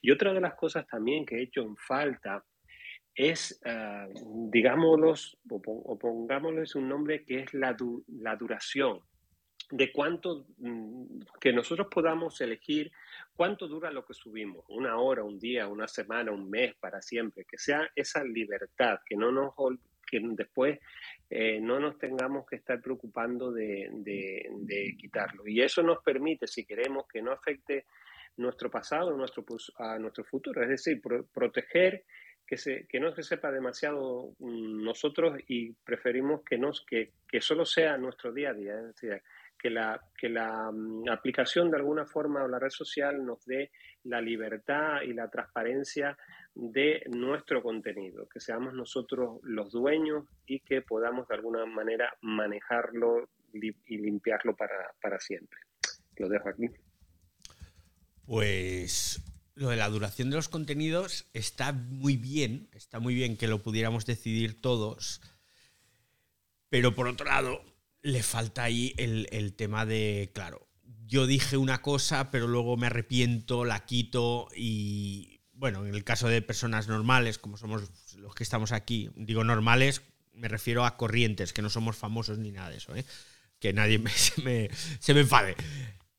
Y 0.00 0.12
otra 0.12 0.32
de 0.32 0.40
las 0.40 0.54
cosas 0.54 0.86
también 0.86 1.26
que 1.26 1.38
he 1.38 1.42
hecho 1.42 1.62
en 1.62 1.76
falta 1.76 2.44
es, 3.18 3.60
uh, 3.66 4.48
digámoslos, 4.48 5.36
o, 5.50 5.98
pongámosles 5.98 6.76
un 6.76 6.88
nombre 6.88 7.24
que 7.24 7.40
es 7.40 7.52
la, 7.52 7.76
la 8.06 8.36
duración. 8.36 9.00
de 9.70 9.92
cuánto, 9.92 10.46
mm, 10.56 11.20
que 11.38 11.52
nosotros 11.52 11.88
podamos 11.90 12.40
elegir 12.40 12.90
cuánto 13.36 13.68
dura 13.68 13.90
lo 13.90 14.06
que 14.06 14.14
subimos, 14.14 14.64
una 14.68 14.96
hora, 14.96 15.24
un 15.24 15.38
día, 15.38 15.68
una 15.68 15.86
semana, 15.86 16.32
un 16.32 16.48
mes, 16.48 16.74
para 16.76 17.02
siempre, 17.02 17.44
que 17.44 17.58
sea 17.58 17.90
esa 17.94 18.24
libertad, 18.24 19.00
que 19.04 19.14
no 19.14 19.30
nos 19.30 19.52
que 20.10 20.20
después 20.22 20.78
eh, 21.28 21.60
no 21.60 21.78
nos 21.80 21.98
tengamos 21.98 22.46
que 22.46 22.56
estar 22.56 22.80
preocupando 22.80 23.52
de, 23.52 23.90
de, 23.92 24.96
quitarlo. 24.96 25.46
Y 25.46 25.60
eso 25.60 25.82
nos 25.82 26.02
permite, 26.02 26.46
si 26.46 26.64
queremos 26.64 27.06
que 27.06 27.20
no 27.20 27.32
afecte 27.32 27.84
nuestro 28.38 28.70
pasado 28.70 29.14
nuestro, 29.14 29.44
a 29.76 29.98
nuestro 29.98 30.24
futuro, 30.24 30.62
es 30.62 30.68
decir, 30.70 31.02
proteger 31.34 32.04
que, 32.48 32.56
se, 32.56 32.86
que 32.86 32.98
no 32.98 33.14
se 33.14 33.22
sepa 33.22 33.52
demasiado 33.52 34.34
mm, 34.38 34.82
nosotros 34.82 35.38
y 35.48 35.72
preferimos 35.74 36.42
que, 36.42 36.56
nos, 36.56 36.84
que, 36.86 37.12
que 37.28 37.40
solo 37.42 37.66
sea 37.66 37.98
nuestro 37.98 38.32
día 38.32 38.50
a 38.50 38.54
día. 38.54 38.74
Es 38.78 38.86
decir, 38.86 39.22
que 39.58 39.68
la, 39.68 40.00
que 40.16 40.30
la 40.30 40.70
mm, 40.72 41.10
aplicación 41.10 41.70
de 41.70 41.76
alguna 41.76 42.06
forma 42.06 42.42
o 42.42 42.48
la 42.48 42.58
red 42.58 42.70
social 42.70 43.24
nos 43.24 43.44
dé 43.44 43.70
la 44.04 44.20
libertad 44.22 45.02
y 45.02 45.12
la 45.12 45.28
transparencia 45.28 46.16
de 46.54 47.02
nuestro 47.10 47.62
contenido, 47.62 48.26
que 48.28 48.40
seamos 48.40 48.72
nosotros 48.72 49.40
los 49.42 49.70
dueños 49.70 50.24
y 50.46 50.60
que 50.60 50.80
podamos 50.80 51.28
de 51.28 51.34
alguna 51.34 51.66
manera 51.66 52.16
manejarlo 52.22 53.28
y 53.52 53.98
limpiarlo 53.98 54.56
para, 54.56 54.92
para 55.02 55.20
siempre. 55.20 55.60
Lo 56.16 56.28
dejo 56.28 56.48
aquí. 56.48 56.66
Pues 58.26 59.27
lo 59.58 59.70
de 59.70 59.76
la 59.76 59.88
duración 59.88 60.30
de 60.30 60.36
los 60.36 60.48
contenidos 60.48 61.26
está 61.34 61.72
muy 61.72 62.16
bien, 62.16 62.68
está 62.72 63.00
muy 63.00 63.14
bien 63.14 63.36
que 63.36 63.48
lo 63.48 63.62
pudiéramos 63.62 64.06
decidir 64.06 64.60
todos, 64.60 65.20
pero 66.68 66.94
por 66.94 67.08
otro 67.08 67.26
lado, 67.26 67.60
le 68.02 68.22
falta 68.22 68.62
ahí 68.62 68.94
el, 68.96 69.54
tema 69.54 69.84
de, 69.84 70.30
claro, 70.32 70.68
yo 71.06 71.26
dije 71.26 71.56
una 71.56 71.82
cosa, 71.82 72.30
pero 72.30 72.46
luego 72.46 72.76
me 72.76 72.86
arrepiento, 72.86 73.64
la 73.64 73.84
quito 73.84 74.48
y, 74.54 75.40
bueno, 75.52 75.84
en 75.84 75.94
el 75.94 76.04
caso 76.04 76.28
de 76.28 76.40
personas 76.40 76.86
normales, 76.86 77.38
como 77.38 77.56
somos 77.56 78.14
los 78.16 78.34
que 78.36 78.44
estamos 78.44 78.70
aquí, 78.70 79.10
digo 79.16 79.42
normales, 79.42 80.02
me 80.32 80.46
refiero 80.46 80.84
a 80.84 80.96
corrientes, 80.96 81.52
que 81.52 81.62
no 81.62 81.70
somos 81.70 81.96
famosos 81.96 82.38
ni 82.38 82.52
nada 82.52 82.70
de 82.70 82.76
eso, 82.76 82.94
¿eh? 82.94 83.04
que 83.58 83.72
nadie 83.72 84.00
se, 84.14 84.40
me, 84.42 84.70
se 85.00 85.14
me 85.14 85.20
enfade. 85.20 85.56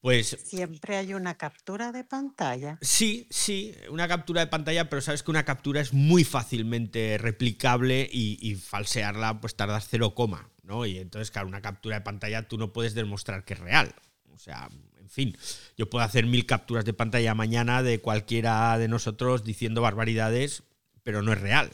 Pues 0.01 0.37
siempre 0.45 0.95
hay 0.95 1.13
una 1.13 1.35
captura 1.35 1.91
de 1.91 2.03
pantalla. 2.05 2.77
Sí, 2.81 3.27
sí, 3.29 3.75
una 3.89 4.07
captura 4.07 4.41
de 4.41 4.47
pantalla, 4.47 4.89
pero 4.89 5.01
sabes 5.01 5.23
que 5.23 5.31
una 5.31 5.43
captura 5.43 5.81
es 5.81 5.93
muy 5.93 6.23
fácilmente 6.23 7.17
replicable 7.17 8.09
y, 8.11 8.37
y 8.41 8.55
falsearla 8.55 9.41
pues 9.41 9.55
tardas 9.55 9.87
cero 9.89 10.15
coma. 10.15 10.49
Y 10.85 10.97
entonces, 10.99 11.31
claro, 11.31 11.47
una 11.47 11.61
captura 11.61 11.95
de 11.95 12.01
pantalla 12.01 12.47
tú 12.47 12.57
no 12.57 12.71
puedes 12.71 12.93
demostrar 12.93 13.43
que 13.43 13.53
es 13.53 13.59
real. 13.59 13.93
O 14.31 14.37
sea, 14.37 14.69
en 14.99 15.09
fin, 15.09 15.37
yo 15.77 15.89
puedo 15.89 16.05
hacer 16.05 16.25
mil 16.27 16.45
capturas 16.45 16.85
de 16.85 16.93
pantalla 16.93 17.33
mañana 17.33 17.81
de 17.81 17.99
cualquiera 17.99 18.77
de 18.77 18.87
nosotros 18.87 19.43
diciendo 19.43 19.81
barbaridades, 19.81 20.63
pero 21.03 21.23
no 21.23 21.33
es 21.33 21.41
real. 21.41 21.71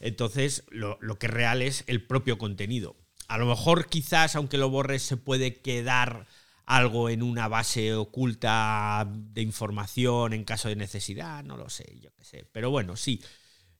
Entonces, 0.00 0.64
lo, 0.70 0.98
que 1.18 1.26
es 1.26 1.32
real 1.32 1.60
es 1.60 1.84
el 1.86 2.06
propio 2.06 2.38
contenido. 2.38 2.96
A 3.28 3.36
lo 3.36 3.44
mejor 3.44 3.88
quizás, 3.88 4.34
aunque 4.34 4.56
lo 4.56 4.70
borres, 4.70 5.02
se 5.02 5.18
puede 5.18 5.60
quedar 5.60 6.26
algo 6.76 7.08
en 7.08 7.22
una 7.22 7.48
base 7.48 7.94
oculta 7.94 9.06
de 9.10 9.42
información 9.42 10.32
en 10.32 10.44
caso 10.44 10.68
de 10.68 10.76
necesidad, 10.76 11.44
no 11.44 11.56
lo 11.56 11.68
sé, 11.68 11.98
yo 12.00 12.10
qué 12.16 12.24
sé. 12.24 12.46
Pero 12.52 12.70
bueno, 12.70 12.96
sí, 12.96 13.22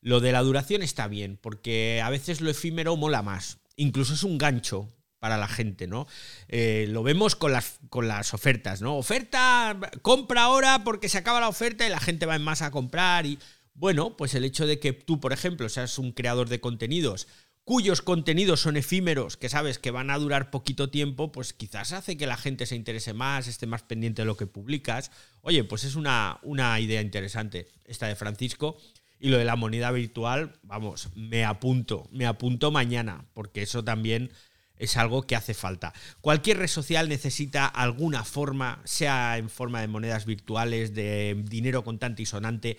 lo 0.00 0.20
de 0.20 0.32
la 0.32 0.42
duración 0.42 0.82
está 0.82 1.08
bien, 1.08 1.38
porque 1.40 2.00
a 2.02 2.10
veces 2.10 2.40
lo 2.40 2.50
efímero 2.50 2.96
mola 2.96 3.22
más 3.22 3.60
incluso 3.80 4.14
es 4.14 4.22
un 4.22 4.38
gancho 4.38 4.88
para 5.18 5.36
la 5.36 5.48
gente, 5.48 5.86
¿no? 5.86 6.06
Eh, 6.48 6.86
lo 6.88 7.02
vemos 7.02 7.36
con 7.36 7.52
las, 7.52 7.78
con 7.90 8.08
las 8.08 8.32
ofertas, 8.32 8.80
¿no? 8.80 8.96
Oferta, 8.96 9.78
compra 10.02 10.44
ahora 10.44 10.82
porque 10.84 11.08
se 11.08 11.18
acaba 11.18 11.40
la 11.40 11.48
oferta 11.48 11.86
y 11.86 11.90
la 11.90 12.00
gente 12.00 12.26
va 12.26 12.36
en 12.36 12.42
masa 12.42 12.66
a 12.66 12.70
comprar 12.70 13.26
y... 13.26 13.38
Bueno, 13.72 14.14
pues 14.16 14.34
el 14.34 14.44
hecho 14.44 14.66
de 14.66 14.78
que 14.78 14.92
tú, 14.92 15.20
por 15.20 15.32
ejemplo, 15.32 15.68
seas 15.70 15.96
un 15.98 16.12
creador 16.12 16.50
de 16.50 16.60
contenidos 16.60 17.28
cuyos 17.70 18.02
contenidos 18.02 18.62
son 18.62 18.76
efímeros, 18.76 19.36
que 19.36 19.48
sabes 19.48 19.78
que 19.78 19.92
van 19.92 20.10
a 20.10 20.18
durar 20.18 20.50
poquito 20.50 20.90
tiempo, 20.90 21.30
pues 21.30 21.52
quizás 21.52 21.92
hace 21.92 22.16
que 22.16 22.26
la 22.26 22.36
gente 22.36 22.66
se 22.66 22.74
interese 22.74 23.14
más, 23.14 23.46
esté 23.46 23.68
más 23.68 23.84
pendiente 23.84 24.22
de 24.22 24.26
lo 24.26 24.36
que 24.36 24.48
publicas. 24.48 25.12
Oye, 25.42 25.62
pues 25.62 25.84
es 25.84 25.94
una, 25.94 26.40
una 26.42 26.80
idea 26.80 27.00
interesante 27.00 27.68
esta 27.84 28.08
de 28.08 28.16
Francisco. 28.16 28.76
Y 29.20 29.28
lo 29.28 29.38
de 29.38 29.44
la 29.44 29.54
moneda 29.54 29.92
virtual, 29.92 30.58
vamos, 30.64 31.10
me 31.14 31.44
apunto, 31.44 32.08
me 32.10 32.26
apunto 32.26 32.72
mañana, 32.72 33.26
porque 33.34 33.62
eso 33.62 33.84
también 33.84 34.32
es 34.74 34.96
algo 34.96 35.22
que 35.22 35.36
hace 35.36 35.54
falta. 35.54 35.92
Cualquier 36.20 36.58
red 36.58 36.66
social 36.66 37.08
necesita 37.08 37.66
alguna 37.66 38.24
forma, 38.24 38.82
sea 38.84 39.38
en 39.38 39.48
forma 39.48 39.80
de 39.80 39.86
monedas 39.86 40.26
virtuales, 40.26 40.92
de 40.92 41.40
dinero 41.44 41.84
contante 41.84 42.22
y 42.22 42.26
sonante, 42.26 42.78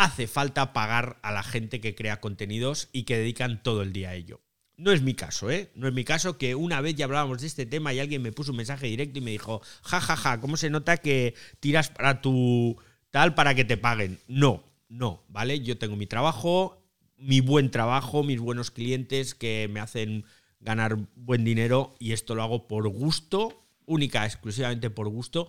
hace 0.00 0.26
falta 0.26 0.72
pagar 0.72 1.18
a 1.22 1.30
la 1.30 1.42
gente 1.42 1.82
que 1.82 1.94
crea 1.94 2.20
contenidos 2.20 2.88
y 2.90 3.02
que 3.02 3.18
dedican 3.18 3.62
todo 3.62 3.82
el 3.82 3.92
día 3.92 4.10
a 4.10 4.14
ello. 4.14 4.40
No 4.78 4.92
es 4.92 5.02
mi 5.02 5.12
caso, 5.12 5.50
¿eh? 5.50 5.70
No 5.74 5.86
es 5.88 5.92
mi 5.92 6.04
caso 6.04 6.38
que 6.38 6.54
una 6.54 6.80
vez 6.80 6.94
ya 6.94 7.04
hablábamos 7.04 7.42
de 7.42 7.46
este 7.46 7.66
tema 7.66 7.92
y 7.92 8.00
alguien 8.00 8.22
me 8.22 8.32
puso 8.32 8.52
un 8.52 8.56
mensaje 8.56 8.86
directo 8.86 9.18
y 9.18 9.22
me 9.22 9.32
dijo, 9.32 9.60
ja, 9.82 10.00
ja, 10.00 10.16
ja, 10.16 10.40
¿cómo 10.40 10.56
se 10.56 10.70
nota 10.70 10.96
que 10.96 11.34
tiras 11.60 11.90
para 11.90 12.22
tu 12.22 12.78
tal 13.10 13.34
para 13.34 13.54
que 13.54 13.66
te 13.66 13.76
paguen? 13.76 14.18
No, 14.26 14.64
no, 14.88 15.22
¿vale? 15.28 15.60
Yo 15.60 15.76
tengo 15.76 15.96
mi 15.96 16.06
trabajo, 16.06 16.82
mi 17.18 17.42
buen 17.42 17.70
trabajo, 17.70 18.24
mis 18.24 18.40
buenos 18.40 18.70
clientes 18.70 19.34
que 19.34 19.68
me 19.70 19.80
hacen 19.80 20.24
ganar 20.60 20.96
buen 21.14 21.44
dinero 21.44 21.94
y 21.98 22.12
esto 22.12 22.34
lo 22.34 22.42
hago 22.42 22.68
por 22.68 22.88
gusto, 22.88 23.66
única, 23.84 24.24
exclusivamente 24.24 24.88
por 24.88 25.10
gusto, 25.10 25.48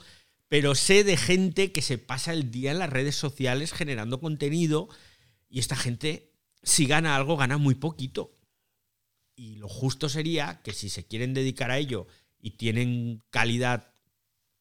pero 0.51 0.75
sé 0.75 1.05
de 1.05 1.15
gente 1.15 1.71
que 1.71 1.81
se 1.81 1.97
pasa 1.97 2.33
el 2.33 2.51
día 2.51 2.71
en 2.71 2.79
las 2.79 2.89
redes 2.89 3.15
sociales 3.15 3.71
generando 3.71 4.19
contenido 4.19 4.89
y 5.47 5.59
esta 5.59 5.77
gente, 5.77 6.33
si 6.61 6.87
gana 6.87 7.15
algo, 7.15 7.37
gana 7.37 7.57
muy 7.57 7.73
poquito. 7.73 8.37
Y 9.33 9.55
lo 9.55 9.69
justo 9.69 10.09
sería 10.09 10.61
que 10.61 10.73
si 10.73 10.89
se 10.89 11.07
quieren 11.07 11.33
dedicar 11.33 11.71
a 11.71 11.77
ello 11.77 12.05
y 12.37 12.57
tienen 12.57 13.23
calidad 13.29 13.93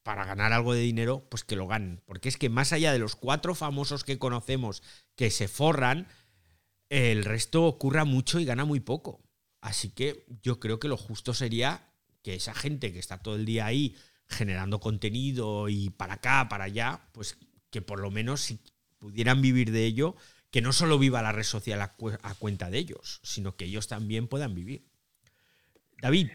para 0.05 0.25
ganar 0.25 0.53
algo 0.53 0.75
de 0.75 0.81
dinero, 0.83 1.27
pues 1.29 1.43
que 1.43 1.57
lo 1.57 1.67
ganen. 1.67 2.01
Porque 2.07 2.29
es 2.29 2.37
que 2.37 2.51
más 2.51 2.73
allá 2.73 2.93
de 2.93 3.01
los 3.01 3.17
cuatro 3.17 3.57
famosos 3.57 4.05
que 4.05 4.21
conocemos 4.21 4.85
que 5.17 5.33
se 5.33 5.49
forran, 5.49 6.07
el 6.89 7.25
resto 7.25 7.65
ocurra 7.65 8.05
mucho 8.05 8.39
y 8.39 8.45
gana 8.45 8.65
muy 8.65 8.79
poco. 8.79 9.25
Así 9.61 9.91
que 9.91 10.25
yo 10.41 10.61
creo 10.61 10.79
que 10.79 10.87
lo 10.87 10.97
justo 10.97 11.35
sería 11.35 11.93
que 12.23 12.35
esa 12.37 12.55
gente 12.55 12.93
que 12.93 13.01
está 13.01 13.19
todo 13.19 13.35
el 13.35 13.45
día 13.45 13.67
ahí 13.67 13.97
generando 14.31 14.81
contenido 14.81 15.69
y 15.69 15.91
para 15.91 16.15
acá, 16.15 16.49
para 16.49 16.65
allá, 16.65 17.09
pues 17.13 17.37
que 17.71 17.83
por 17.83 18.01
lo 18.01 18.11
menos 18.11 18.41
si 18.41 18.61
pudieran 18.99 19.43
vivir 19.43 19.71
de 19.71 19.85
ello, 19.85 20.17
que 20.51 20.63
no 20.63 20.73
solo 20.73 20.99
viva 20.99 21.23
la 21.23 21.33
red 21.33 21.45
social 21.45 21.81
a, 21.81 21.95
a 22.23 22.35
cuenta 22.35 22.71
de 22.71 22.79
ellos, 22.79 23.21
sino 23.23 23.57
que 23.57 23.67
ellos 23.67 23.89
también 23.89 24.29
puedan 24.29 24.55
vivir. 24.55 24.87
David, 26.01 26.31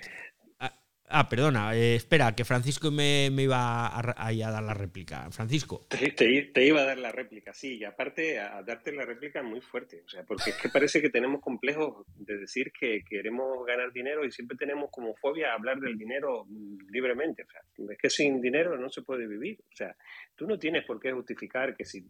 Ah, 1.08 1.30
perdona, 1.30 1.76
eh, 1.76 1.96
espera, 1.96 2.36
que 2.36 2.44
Francisco 2.46 2.90
me, 2.90 3.28
iba 3.28 3.86
a, 3.88 4.28
a, 4.28 4.34
dar 4.34 4.64
la 4.64 4.74
réplica. 4.74 5.30
Francisco. 5.30 5.86
Te, 5.88 6.66
iba 6.66 6.82
a 6.82 6.86
dar 6.86 6.98
la 6.98 7.12
réplica, 7.12 7.54
sí, 7.54 7.78
y 7.78 7.84
aparte 7.84 8.40
a, 8.40 8.64
darte 8.64 8.92
la 8.92 9.06
réplica 9.06 9.44
muy 9.44 9.62
fuerte, 9.62 10.02
o 10.04 10.10
sea, 10.10 10.24
porque 10.24 10.50
es 10.50 10.56
que 10.58 10.70
parece 10.70 11.02
que 11.02 11.12
tenemos 11.12 11.42
complejos 11.42 12.08
de 12.16 12.38
decir 12.40 12.72
que 12.72 13.04
queremos 13.08 13.66
ganar 13.68 13.92
dinero 13.94 14.26
y 14.26 14.32
siempre 14.32 14.58
tenemos 14.58 14.90
como 14.90 15.16
fobia 15.16 15.54
hablar 15.54 15.80
del 15.80 15.96
dinero 15.96 16.48
libremente, 16.90 17.44
o 17.44 17.52
sea, 17.52 17.62
es 17.92 17.98
que 18.00 18.10
sin 18.10 18.42
dinero 18.42 18.76
no 18.76 18.90
se 18.90 19.04
puede 19.04 19.28
vivir, 19.28 19.60
o 19.72 19.76
sea, 19.76 19.96
tú 20.36 20.48
no 20.48 20.58
tienes 20.58 20.86
por 20.86 21.00
qué 21.00 21.12
justificar 21.12 21.76
que 21.76 21.86
si 21.86 22.04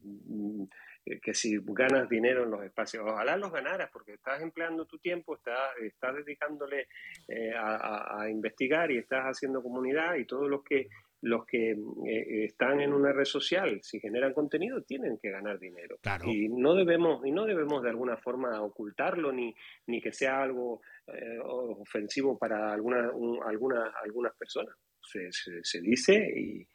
que 1.22 1.34
si 1.34 1.60
ganas 1.64 2.10
dinero 2.10 2.44
en 2.44 2.52
los 2.52 2.64
espacios, 2.64 3.04
ojalá 3.06 3.38
los 3.38 3.52
ganaras, 3.52 3.90
porque 3.94 4.14
estás 4.14 4.42
empleando 4.42 4.86
tu 4.86 4.98
tiempo, 4.98 5.36
estás, 5.36 5.78
estás 5.82 6.16
dedicándole 6.16 6.88
eh, 7.28 7.54
a, 7.56 8.28
investigar 8.30 8.92
y 8.92 8.98
estás 8.98 9.26
haciendo 9.26 9.62
comunidad 9.62 10.16
y 10.16 10.26
todos 10.26 10.50
los 10.50 10.64
que 10.64 10.88
los 11.22 11.46
que 11.46 11.72
eh, 11.72 12.46
están 12.46 12.82
en 12.82 12.94
una 12.94 13.12
red 13.12 13.26
social, 13.26 13.80
si 13.82 14.00
generan 14.00 14.34
contenido, 14.34 14.84
tienen 14.84 15.18
que 15.18 15.32
ganar 15.32 15.58
dinero. 15.58 15.98
Y 16.24 16.50
no 16.50 16.76
debemos, 16.76 17.26
y 17.26 17.32
no 17.32 17.46
debemos 17.46 17.82
de 17.82 17.90
alguna 17.90 18.16
forma 18.18 18.62
ocultarlo 18.62 19.32
ni, 19.32 19.56
ni 19.88 20.02
que 20.02 20.12
sea 20.12 20.44
algo 20.44 20.82
eh, 21.08 21.40
ofensivo 21.42 22.38
para 22.38 22.72
alguna, 22.72 23.10
alguna, 23.44 23.92
algunas 24.04 24.36
personas. 24.36 24.76
Se, 25.02 25.30
se, 25.32 25.82
dice 25.82 26.32
y, 26.36 26.68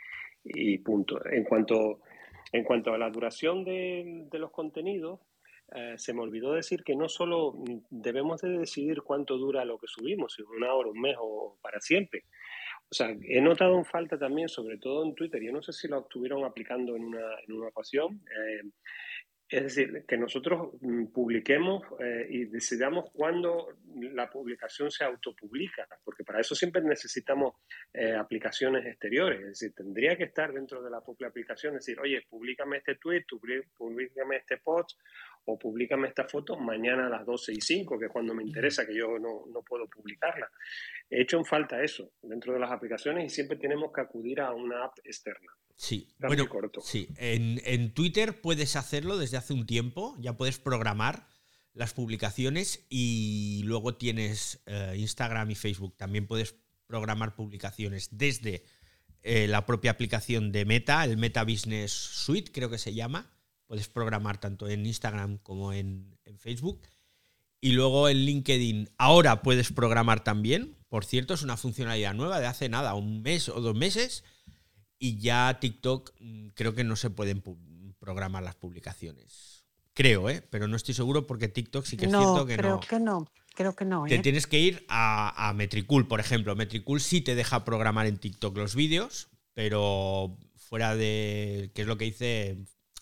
y 0.42 0.78
punto. 0.78 1.24
En 1.26 1.44
cuanto 1.44 2.00
en 2.52 2.64
cuanto 2.64 2.92
a 2.92 2.98
la 2.98 3.10
duración 3.10 3.64
de, 3.64 4.28
los 4.32 4.50
contenidos, 4.50 5.20
eh, 5.74 5.94
se 5.96 6.12
me 6.12 6.22
olvidó 6.22 6.52
decir 6.52 6.82
que 6.82 6.96
no 6.96 7.08
solo 7.08 7.54
debemos 7.90 8.40
de 8.42 8.58
decidir 8.58 9.02
cuánto 9.02 9.38
dura 9.38 9.64
lo 9.64 9.78
que 9.78 9.86
subimos, 9.86 10.34
si 10.34 10.42
una 10.42 10.74
hora, 10.74 10.90
un 10.90 11.00
mes 11.00 11.16
o 11.20 11.58
para 11.62 11.80
siempre. 11.80 12.24
O 12.90 12.94
sea, 12.94 13.14
he 13.22 13.40
notado 13.40 13.78
en 13.78 13.84
falta 13.84 14.18
también, 14.18 14.48
sobre 14.48 14.78
todo 14.78 15.04
en 15.04 15.14
Twitter, 15.14 15.40
yo 15.40 15.52
no 15.52 15.62
sé 15.62 15.72
si 15.72 15.86
lo 15.86 16.00
estuvieron 16.00 16.44
aplicando 16.44 16.96
en 16.96 17.04
una, 17.04 17.38
en 17.46 17.52
una 17.52 17.68
ocasión, 17.68 18.20
eh, 18.26 18.68
es 19.50 19.64
decir, 19.64 20.04
que 20.06 20.16
nosotros 20.16 20.70
publiquemos 21.12 21.82
eh, 21.98 22.24
y 22.30 22.44
decidamos 22.44 23.10
cuándo 23.12 23.76
la 23.96 24.30
publicación 24.30 24.92
se 24.92 25.04
autopublica, 25.04 25.88
porque 26.04 26.22
Para 26.22 26.40
eso 26.40 26.54
siempre 26.54 26.82
necesitamos 26.82 27.54
eh, 27.92 28.14
aplicaciones 28.14 28.86
exteriores, 28.86 29.40
es 29.40 29.46
decir, 29.48 29.72
tendría 29.74 30.16
que 30.16 30.24
estar 30.24 30.52
dentro 30.52 30.80
de 30.82 30.90
la 30.90 31.00
propia 31.00 31.26
aplicación, 31.26 31.74
decir, 31.74 31.98
oye, 31.98 32.24
públicame 32.28 32.76
este 32.76 32.94
tweet, 32.94 33.24
públicame 33.76 34.36
este 34.36 34.58
post 34.58 34.96
o 35.44 35.58
públicame 35.58 36.08
esta 36.08 36.28
foto 36.28 36.56
mañana 36.56 37.06
a 37.06 37.10
las 37.10 37.26
12 37.26 37.52
y 37.52 37.60
5, 37.60 37.98
que 37.98 38.06
es 38.06 38.12
cuando 38.12 38.34
me 38.34 38.42
interesa, 38.42 38.86
que 38.86 38.94
yo 38.94 39.18
no, 39.18 39.44
no 39.52 39.62
puedo 39.62 39.88
publicarla. 39.88 40.48
He 41.08 41.22
hecho 41.22 41.38
en 41.38 41.44
falta 41.44 41.82
eso 41.82 42.12
dentro 42.22 42.52
de 42.52 42.60
las 42.60 42.70
aplicaciones 42.70 43.24
y 43.24 43.34
siempre 43.34 43.56
tenemos 43.56 43.92
que 43.92 44.00
acudir 44.00 44.40
a 44.40 44.52
una 44.52 44.84
app 44.84 44.98
externa. 45.04 45.52
Sí, 45.76 46.08
bueno, 46.18 46.46
sí. 46.82 47.08
En, 47.16 47.60
en, 47.64 47.94
Twitter 47.94 48.40
puedes 48.40 48.76
hacerlo 48.76 49.16
desde 49.16 49.38
hace 49.38 49.54
un 49.54 49.66
tiempo, 49.66 50.14
ya 50.18 50.36
puedes 50.36 50.58
programar 50.58 51.26
las 51.72 51.94
publicaciones 51.94 52.86
y 52.90 53.62
luego 53.64 53.96
tienes 53.96 54.62
eh, 54.66 54.94
Instagram 54.96 55.50
y 55.50 55.54
Facebook. 55.54 55.96
También 55.96 56.26
puedes 56.26 56.54
programar 56.86 57.34
publicaciones 57.34 58.08
desde 58.12 58.64
eh, 59.22 59.46
la 59.48 59.66
propia 59.66 59.92
aplicación 59.92 60.50
de 60.52 60.64
Meta, 60.64 61.04
el 61.04 61.16
Meta 61.16 61.44
Business 61.44 61.92
Suite 61.92 62.52
creo 62.52 62.70
que 62.70 62.78
se 62.78 62.94
llama. 62.94 63.32
Puedes 63.70 63.86
programar 63.86 64.40
tanto 64.40 64.68
en 64.68 64.84
Instagram 64.84 65.38
como 65.38 65.72
en, 65.72 66.18
en 66.24 66.40
Facebook. 66.40 66.82
Y 67.60 67.70
luego 67.70 68.08
en 68.08 68.16
LinkedIn 68.16 68.90
ahora 68.98 69.42
puedes 69.42 69.70
programar 69.70 70.24
también. 70.24 70.76
Por 70.88 71.04
cierto, 71.04 71.34
es 71.34 71.42
una 71.42 71.56
funcionalidad 71.56 72.14
nueva 72.14 72.40
de 72.40 72.48
hace 72.48 72.68
nada, 72.68 72.96
un 72.96 73.22
mes 73.22 73.48
o 73.48 73.60
dos 73.60 73.76
meses. 73.76 74.24
Y 74.98 75.18
ya 75.20 75.60
TikTok 75.60 76.10
mm, 76.18 76.48
creo 76.48 76.74
que 76.74 76.82
no 76.82 76.96
se 76.96 77.10
pueden 77.10 77.44
programar 78.00 78.42
las 78.42 78.56
publicaciones 78.56 79.60
Creo, 79.94 80.28
¿eh? 80.30 80.42
Pero 80.50 80.66
no 80.66 80.76
estoy 80.76 80.94
seguro 80.94 81.28
porque 81.28 81.46
TikTok 81.46 81.84
sí 81.84 81.96
que 81.96 82.06
es 82.06 82.10
cierto 82.10 82.46
que 82.46 82.56
creo 82.56 82.70
no. 82.70 82.80
que 82.80 82.98
no. 82.98 83.30
Creo 83.54 83.76
que 83.76 83.84
no. 83.84 84.04
Te 84.06 84.14
¿eh? 84.14 84.18
tienes 84.20 84.46
que 84.46 84.58
ir 84.58 84.84
a, 84.88 85.52
Metricool, 85.54 86.08
por 86.08 86.18
ejemplo. 86.18 86.56
Metricool 86.56 87.00
sí 87.00 87.20
te 87.20 87.36
deja 87.36 87.64
programar 87.64 88.06
en 88.06 88.16
TikTok 88.18 88.56
los 88.56 88.74
vídeos, 88.74 89.28
pero 89.54 90.36
fuera 90.56 90.96
de. 90.96 91.70
¿Qué 91.74 91.82
es 91.82 91.86
lo 91.86 91.98
que 91.98 92.06
dice 92.06 92.58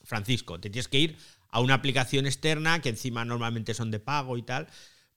Francisco? 0.09 0.59
Te 0.59 0.71
tienes 0.71 0.89
que 0.89 0.99
ir 0.99 1.17
a 1.51 1.61
una 1.61 1.75
aplicación 1.75 2.27
externa 2.27 2.81
que 2.81 2.89
encima 2.89 3.25
normalmente 3.25 3.75
son 3.75 3.91
de 3.91 4.01
pago 4.01 4.37
y 4.39 4.43
tal. 4.43 4.67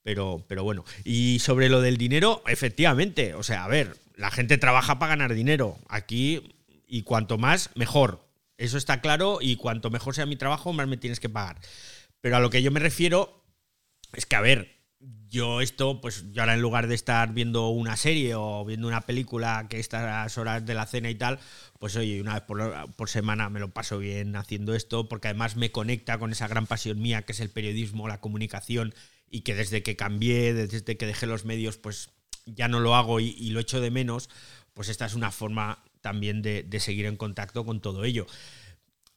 Pero, 0.03 0.43
pero 0.48 0.63
bueno. 0.63 0.83
Y 1.03 1.39
sobre 1.39 1.69
lo 1.69 1.81
del 1.81 1.98
dinero, 1.98 2.43
efectivamente. 2.48 3.33
O 3.36 3.43
sea, 3.43 3.63
a 3.63 3.67
ver, 3.67 3.98
la 4.15 4.31
gente 4.31 4.57
trabaja 4.57 5.00
para 5.00 5.12
ganar 5.12 5.33
dinero. 5.33 5.77
Aquí, 5.88 6.55
y 6.88 7.03
cuanto 7.03 7.38
más, 7.38 7.69
mejor. 7.75 8.27
Eso 8.57 8.77
está 8.77 9.01
claro 9.01 9.39
y 9.41 9.55
cuanto 9.55 9.89
mejor 9.89 10.13
sea 10.13 10.25
mi 10.25 10.36
trabajo, 10.36 10.74
más 10.74 10.88
me 10.88 10.98
tienes 10.98 11.19
que 11.19 11.29
pagar. 11.29 11.60
Pero 12.19 12.38
a 12.38 12.39
lo 12.39 12.50
que 12.50 12.62
yo 12.62 12.71
me 12.71 12.79
refiero 12.79 13.43
es 14.13 14.25
que, 14.25 14.36
a 14.36 14.41
ver, 14.41 14.80
yo 15.29 15.62
esto, 15.62 16.01
pues 16.01 16.25
yo 16.31 16.41
ahora 16.41 16.53
en 16.53 16.62
lugar 16.62 16.88
de 16.88 16.96
estar 16.96 17.34
viendo 17.34 17.70
una 17.70 17.96
serie 17.96 18.36
o 18.36 18.65
viendo 18.65 18.88
una 18.88 19.01
película 19.01 19.67
que 19.70 19.79
estas 19.79 20.38
horas 20.38 20.65
de 20.65 20.74
la 20.74 20.86
cena 20.86 21.10
y 21.10 21.15
tal, 21.15 21.39
pues 21.79 21.96
oye, 21.96 22.22
una 22.22 22.36
vez 22.36 22.43
por, 22.43 22.93
por, 22.96 23.10
semana 23.10 23.50
me 23.50 23.60
lo 23.60 23.72
paso 23.72 23.98
bien 23.98 24.36
haciendo 24.36 24.75
esto, 24.75 25.08
porque 25.10 25.29
además 25.29 25.55
me 25.55 25.72
conecta 25.72 26.20
con 26.20 26.31
esa 26.31 26.48
gran 26.48 26.67
pasión 26.67 27.01
mía 27.01 27.22
que 27.24 27.31
es 27.31 27.39
el 27.39 27.50
periodismo, 27.50 28.08
la 28.08 28.20
comunicación, 28.20 28.93
y 29.31 29.41
que 29.41 29.55
desde 29.55 29.81
que 29.81 29.96
cambié, 29.96 30.53
desde 30.53 30.98
que 30.98 31.05
dejé 31.05 31.25
los 31.25 31.46
medios, 31.46 31.77
pues 31.77 32.12
ya 32.46 32.67
no 32.67 32.81
lo 32.81 32.96
hago 32.96 33.20
y, 33.20 33.50
lo 33.50 33.62
echo 33.62 33.79
de 33.79 33.89
menos, 33.89 34.29
pues 34.74 34.89
esta 34.89 35.05
es 35.05 35.15
una 35.15 35.31
forma 35.31 35.84
también 36.01 36.41
de, 36.41 36.79
seguir 36.79 37.05
en 37.05 37.15
contacto 37.15 37.65
con 37.65 37.81
todo 37.81 38.03
ello. 38.03 38.27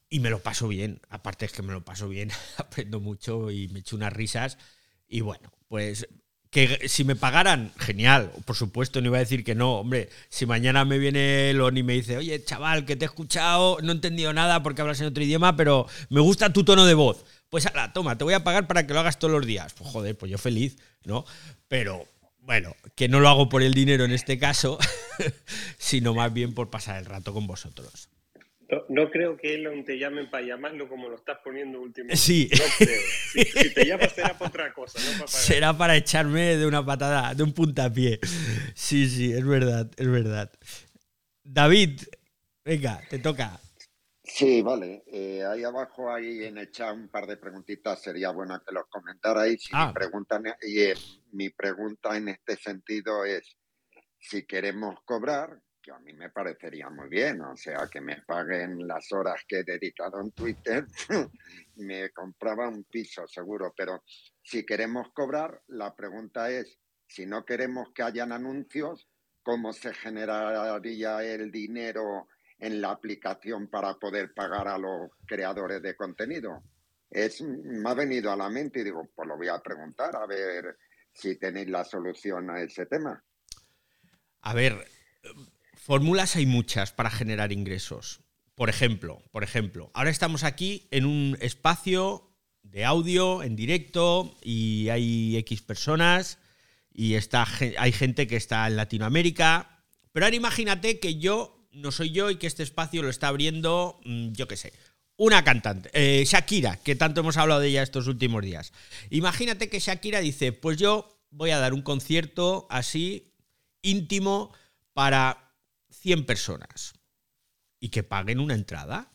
Y 0.09 0.21
me 0.21 0.29
lo 0.29 0.39
paso 0.41 0.67
bien, 0.67 1.01
aparte 1.09 1.45
es 1.45 1.51
que 1.51 1.63
me 1.63 1.73
lo 1.73 1.83
paso 1.83 2.07
bien, 2.07 2.31
aprendo 2.57 3.01
mucho 3.01 3.51
y 3.51 3.67
me 3.67 3.79
echo 3.79 3.97
unas 3.97 4.13
risas. 4.13 4.57
Y 5.15 5.21
bueno, 5.21 5.49
pues 5.69 6.09
que 6.49 6.89
si 6.89 7.05
me 7.05 7.15
pagaran, 7.15 7.71
genial, 7.77 8.33
por 8.43 8.57
supuesto, 8.57 8.99
no 8.99 9.07
iba 9.07 9.15
a 9.15 9.21
decir 9.21 9.45
que 9.45 9.55
no. 9.55 9.75
Hombre, 9.75 10.09
si 10.27 10.45
mañana 10.45 10.83
me 10.83 10.97
viene 10.97 11.53
Lon 11.53 11.77
y 11.77 11.83
me 11.83 11.93
dice, 11.93 12.17
oye, 12.17 12.43
chaval, 12.43 12.83
que 12.83 12.97
te 12.97 13.05
he 13.05 13.07
escuchado, 13.07 13.77
no 13.81 13.93
he 13.93 13.95
entendido 13.95 14.33
nada 14.33 14.61
porque 14.61 14.81
hablas 14.81 14.99
en 14.99 15.07
otro 15.07 15.23
idioma, 15.23 15.55
pero 15.55 15.87
me 16.09 16.19
gusta 16.19 16.51
tu 16.51 16.65
tono 16.65 16.85
de 16.85 16.95
voz. 16.95 17.23
Pues 17.49 17.65
ahora, 17.65 17.93
toma, 17.93 18.17
te 18.17 18.25
voy 18.25 18.33
a 18.33 18.43
pagar 18.43 18.67
para 18.67 18.85
que 18.85 18.93
lo 18.93 18.99
hagas 18.99 19.17
todos 19.17 19.31
los 19.31 19.45
días. 19.45 19.73
Pues 19.73 19.89
joder, 19.89 20.17
pues 20.17 20.29
yo 20.29 20.37
feliz, 20.37 20.75
¿no? 21.05 21.23
Pero 21.69 22.05
bueno, 22.41 22.75
que 22.93 23.07
no 23.07 23.21
lo 23.21 23.29
hago 23.29 23.47
por 23.47 23.63
el 23.63 23.73
dinero 23.73 24.03
en 24.03 24.11
este 24.11 24.37
caso, 24.37 24.77
sino 25.77 26.13
más 26.13 26.33
bien 26.33 26.53
por 26.53 26.69
pasar 26.69 26.97
el 26.97 27.05
rato 27.05 27.33
con 27.33 27.47
vosotros. 27.47 28.09
No, 28.89 29.11
creo 29.11 29.37
que 29.37 29.55
Elon 29.55 29.85
te 29.85 29.99
llamen 29.99 30.29
para 30.29 30.45
llamarlo 30.45 30.89
como 30.89 31.07
lo 31.07 31.15
estás 31.15 31.37
poniendo 31.43 31.81
últimamente. 31.81 32.17
Sí. 32.17 32.49
No 32.51 32.63
creo. 32.77 33.01
Si, 33.31 33.73
te 33.73 33.85
llamas 33.85 34.13
será 34.13 34.37
para 34.37 34.49
otra 34.49 34.73
cosa, 34.73 34.99
no 34.99 35.17
para 35.19 35.27
Será 35.27 35.77
para 35.77 35.95
echarme 35.95 36.57
de 36.57 36.65
una 36.65 36.83
patada, 36.83 37.33
de 37.33 37.43
un 37.43 37.53
puntapié. 37.53 38.19
Sí, 38.73 39.07
sí, 39.07 39.31
es 39.33 39.45
verdad, 39.45 39.89
es 39.97 40.09
verdad. 40.09 40.51
David, 41.43 42.01
venga, 42.63 43.01
te 43.09 43.19
toca. 43.19 43.59
Sí, 44.23 44.61
vale. 44.63 45.03
Eh, 45.07 45.45
ahí 45.45 45.63
abajo, 45.63 46.11
ahí 46.11 46.43
en 46.43 46.57
el 46.57 46.71
chat, 46.71 46.95
un 46.95 47.09
par 47.09 47.27
de 47.27 47.37
preguntitas. 47.37 48.01
Sería 48.01 48.31
bueno 48.31 48.59
que 48.65 48.73
los 48.73 48.87
comentarais. 48.87 49.61
Si 49.61 49.69
ah. 49.73 49.91
preguntan, 49.93 50.43
y 50.63 50.81
eh, 50.81 50.95
mi 51.31 51.51
pregunta 51.51 52.17
en 52.17 52.29
este 52.29 52.57
sentido 52.57 53.23
es, 53.23 53.55
si 54.19 54.45
queremos 54.45 54.97
cobrar, 55.05 55.61
que 55.85 55.91
a 55.91 55.99
mí 55.99 56.13
me 56.13 56.31
parecería 56.31 56.89
muy 56.89 57.07
bien, 57.07 57.41
o 57.41 57.55
sea, 57.55 57.87
que 57.91 58.01
me 58.01 58.23
paguen 58.23 58.87
las 58.87 59.11
horas 59.11 59.43
que 59.47 59.59
he 59.59 59.63
dedicado 59.63 60.19
en 60.19 60.31
Twitter, 60.31 60.87
me 61.75 62.09
compraba 62.09 62.67
un 62.67 62.85
piso 62.85 63.27
seguro, 63.27 63.71
pero 63.77 64.03
si 64.41 64.65
queremos 64.65 65.09
cobrar, 65.13 65.61
la 65.67 65.95
pregunta 65.95 66.49
es, 66.49 66.79
si 67.05 67.27
no 67.27 67.45
queremos 67.45 67.89
que 67.93 68.01
hayan 68.01 68.31
anuncios, 68.31 69.07
¿cómo 69.43 69.73
se 69.73 69.93
generaría 69.93 71.21
el 71.21 71.51
dinero 71.51 72.29
en 72.57 72.81
la 72.81 72.89
aplicación 72.89 73.67
para 73.67 73.93
poder 73.93 74.33
pagar 74.33 74.67
a 74.67 74.79
los 74.79 75.11
creadores 75.27 75.83
de 75.83 75.95
contenido? 75.95 76.63
Es, 77.11 77.41
me 77.41 77.87
ha 77.87 77.93
venido 77.93 78.31
a 78.31 78.35
la 78.35 78.49
mente 78.49 78.79
y 78.79 78.85
digo, 78.85 79.07
pues 79.13 79.27
lo 79.27 79.37
voy 79.37 79.49
a 79.49 79.59
preguntar 79.59 80.15
a 80.15 80.25
ver 80.25 80.77
si 81.13 81.37
tenéis 81.37 81.69
la 81.69 81.83
solución 81.83 82.49
a 82.49 82.59
ese 82.59 82.87
tema. 82.87 83.23
A 84.41 84.53
ver, 84.55 84.83
fórmulas 85.85 86.35
hay 86.35 86.47
muchas 86.47 86.91
para 86.91 87.11
generar 87.11 87.51
ingresos. 87.51 88.21
Por 88.55 88.69
ejemplo, 88.69 89.21
por 89.31 89.43
ejemplo, 89.43 89.91
ahora 89.93 90.09
estamos 90.09 90.43
aquí 90.43 90.87
en 90.89 91.05
un 91.05 91.37
espacio 91.41 92.31
de 92.63 92.85
audio 92.85 93.43
en 93.43 93.55
directo 93.55 94.35
y 94.41 94.89
hay 94.89 95.37
X 95.37 95.61
personas 95.61 96.39
y 96.91 97.13
está, 97.13 97.47
hay 97.77 97.91
gente 97.91 98.25
que 98.25 98.35
está 98.35 98.65
en 98.65 98.77
Latinoamérica. 98.77 99.83
Pero 100.11 100.25
ahora 100.25 100.35
imagínate 100.35 100.99
que 100.99 101.19
yo 101.19 101.67
no 101.71 101.91
soy 101.91 102.09
yo 102.09 102.31
y 102.31 102.37
que 102.37 102.47
este 102.47 102.63
espacio 102.63 103.03
lo 103.03 103.09
está 103.09 103.27
abriendo, 103.27 103.99
mm, 104.05 104.31
yo 104.31 104.47
qué 104.47 104.57
sé, 104.57 104.73
una 105.17 105.43
cantante, 105.43 105.91
eh, 105.93 106.25
Shakira, 106.25 106.77
que 106.77 106.95
tanto 106.95 107.19
hemos 107.19 107.37
hablado 107.37 107.61
de 107.61 107.67
ella 107.67 107.83
estos 107.83 108.07
últimos 108.07 108.43
días. 108.43 108.73
Imagínate 109.11 109.69
que 109.69 109.79
Shakira 109.79 110.19
dice, 110.19 110.51
pues 110.51 110.77
yo 110.77 111.21
voy 111.29 111.51
a 111.51 111.59
dar 111.59 111.75
un 111.75 111.83
concierto 111.83 112.65
así 112.71 113.35
íntimo 113.83 114.51
para 114.93 115.44
100 116.05 116.27
personas 116.27 116.93
y 117.79 117.89
que 117.89 118.03
paguen 118.03 118.39
una 118.39 118.53
entrada. 118.53 119.11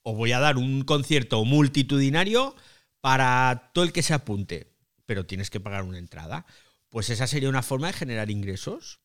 O 0.00 0.14
voy 0.14 0.32
a 0.32 0.40
dar 0.40 0.56
un 0.56 0.84
concierto 0.84 1.44
multitudinario 1.44 2.56
para 3.02 3.70
todo 3.74 3.84
el 3.84 3.92
que 3.92 4.02
se 4.02 4.14
apunte, 4.14 4.72
pero 5.04 5.26
tienes 5.26 5.50
que 5.50 5.60
pagar 5.60 5.82
una 5.82 5.98
entrada. 5.98 6.46
Pues 6.88 7.10
esa 7.10 7.26
sería 7.26 7.50
una 7.50 7.62
forma 7.62 7.88
de 7.88 7.92
generar 7.92 8.30
ingresos. 8.30 9.00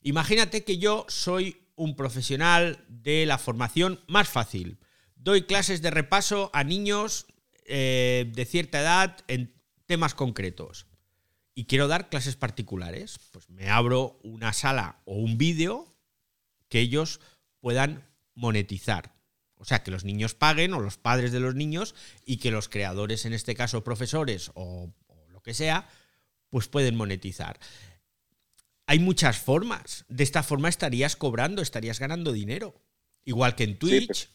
Imagínate 0.00 0.64
que 0.64 0.78
yo 0.78 1.04
soy 1.10 1.68
un 1.76 1.94
profesional 1.94 2.86
de 2.88 3.26
la 3.26 3.36
formación 3.36 4.00
más 4.08 4.30
fácil. 4.30 4.78
Doy 5.16 5.42
clases 5.42 5.82
de 5.82 5.90
repaso 5.90 6.50
a 6.54 6.64
niños 6.64 7.26
eh, 7.66 8.32
de 8.34 8.46
cierta 8.46 8.80
edad 8.80 9.18
en 9.28 9.60
temas 9.84 10.14
concretos. 10.14 10.86
Y 11.54 11.66
quiero 11.66 11.86
dar 11.86 12.08
clases 12.08 12.36
particulares. 12.36 13.20
Pues 13.30 13.50
me 13.50 13.68
abro 13.68 14.18
una 14.22 14.54
sala 14.54 15.02
o 15.04 15.16
un 15.16 15.36
vídeo 15.36 15.89
que 16.70 16.80
ellos 16.80 17.20
puedan 17.60 18.08
monetizar. 18.34 19.12
O 19.56 19.66
sea, 19.66 19.82
que 19.82 19.90
los 19.90 20.04
niños 20.04 20.34
paguen 20.34 20.72
o 20.72 20.80
los 20.80 20.96
padres 20.96 21.32
de 21.32 21.40
los 21.40 21.54
niños 21.54 21.94
y 22.24 22.38
que 22.38 22.50
los 22.50 22.70
creadores, 22.70 23.26
en 23.26 23.34
este 23.34 23.54
caso 23.54 23.84
profesores 23.84 24.50
o, 24.54 24.90
lo 25.28 25.42
que 25.42 25.52
sea, 25.52 25.88
pues 26.48 26.68
pueden 26.68 26.96
monetizar. 26.96 27.60
Hay 28.86 28.98
muchas 28.98 29.38
formas. 29.38 30.06
De 30.08 30.24
esta 30.24 30.42
forma 30.42 30.70
estarías 30.70 31.14
cobrando, 31.16 31.60
estarías 31.60 31.98
ganando 31.98 32.32
dinero. 32.32 32.80
Igual 33.24 33.54
que 33.54 33.64
en 33.64 33.78
Twitch 33.78 34.30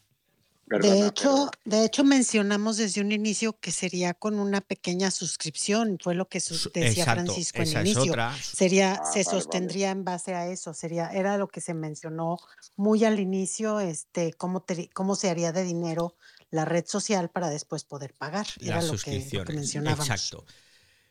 de, 0.67 1.07
hecho, 1.07 1.49
de 1.63 1.85
hecho, 1.85 2.03
mencionamos 2.03 2.77
desde 2.77 3.01
un 3.01 3.11
inicio 3.11 3.59
que 3.59 3.71
sería 3.71 4.13
con 4.13 4.39
una 4.39 4.61
pequeña 4.61 5.11
suscripción, 5.11 5.97
fue 6.01 6.15
lo 6.15 6.27
que 6.27 6.39
decía 6.73 7.05
Francisco 7.05 7.61
en 7.61 7.77
el 7.77 7.87
inicio. 7.87 8.13
Sería, 8.41 8.93
ah, 8.93 9.11
se 9.11 9.23
sostendría 9.23 9.91
en 9.91 10.03
base 10.03 10.33
a 10.33 10.47
eso, 10.47 10.73
sería, 10.73 11.09
era 11.09 11.37
lo 11.37 11.47
que 11.47 11.61
se 11.61 11.73
mencionó 11.73 12.37
muy 12.75 13.03
al 13.03 13.19
inicio, 13.19 13.79
este, 13.79 14.33
cómo, 14.33 14.65
cómo 14.93 15.15
se 15.15 15.29
haría 15.29 15.51
de 15.51 15.63
dinero 15.63 16.15
la 16.49 16.65
red 16.65 16.85
social 16.87 17.29
para 17.29 17.49
después 17.49 17.83
poder 17.83 18.13
pagar. 18.13 18.47
Era 18.59 18.81
lo 18.81 18.97
que, 18.97 19.27
mencionábamos. 19.53 20.09
Exacto. 20.09 20.45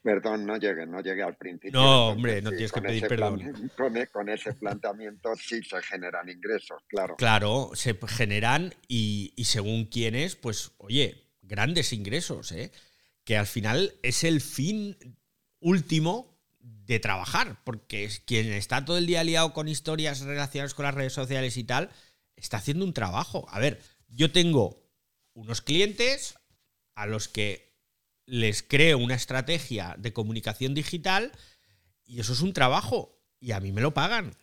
Perdón, 0.04 0.44
no 0.44 0.58
llegué, 0.58 0.84
no 0.84 1.00
llegué 1.00 1.22
al 1.22 1.34
principio. 1.34 1.80
No, 1.80 2.08
hombre, 2.08 2.42
no 2.42 2.50
tienes 2.50 2.70
que 2.70 2.82
pedir 2.82 3.08
perdón. 3.08 3.40
E, 3.40 4.06
con, 4.08 4.28
ese 4.28 4.52
planteamiento 4.52 5.34
sí 5.34 5.62
se 5.62 5.80
generan 5.80 6.28
ingresos, 6.28 6.82
claro. 6.88 7.16
Claro, 7.16 7.70
se 7.72 7.98
generan 8.06 8.74
y, 8.86 9.32
y 9.34 9.44
según 9.44 9.86
quiénes, 9.86 10.36
pues, 10.36 10.72
oye, 10.76 11.32
grandes 11.40 11.94
ingresos, 11.94 12.52
¿eh? 12.52 12.70
Que 13.24 13.38
al 13.38 13.46
final 13.46 13.94
es 14.02 14.24
el 14.24 14.42
fin 14.42 14.94
último 15.58 16.38
de 16.60 17.00
trabajar, 17.00 17.62
porque 17.64 18.10
quien 18.26 18.52
está 18.52 18.84
todo 18.84 18.98
el 18.98 19.06
día 19.06 19.24
liado 19.24 19.54
con 19.54 19.68
historias 19.68 20.20
relacionadas 20.20 20.74
con 20.74 20.84
las 20.84 20.94
redes 20.94 21.14
sociales 21.14 21.56
y 21.56 21.64
tal, 21.64 21.88
está 22.36 22.58
haciendo 22.58 22.84
un 22.84 22.92
trabajo. 22.92 23.46
A 23.48 23.58
ver, 23.58 23.80
yo 24.08 24.30
tengo 24.30 24.84
unos 25.32 25.62
clientes 25.62 26.34
a 26.94 27.06
los 27.06 27.26
que 27.28 27.73
les 28.26 28.62
creo 28.62 28.98
una 28.98 29.14
estrategia 29.14 29.96
de 29.98 30.12
comunicación 30.12 30.74
digital 30.74 31.32
y 32.06 32.20
eso 32.20 32.32
es 32.32 32.40
un 32.40 32.52
trabajo 32.52 33.18
y 33.40 33.52
a 33.52 33.60
mí 33.60 33.72
me 33.72 33.80
lo 33.80 33.94
pagan. 33.94 34.34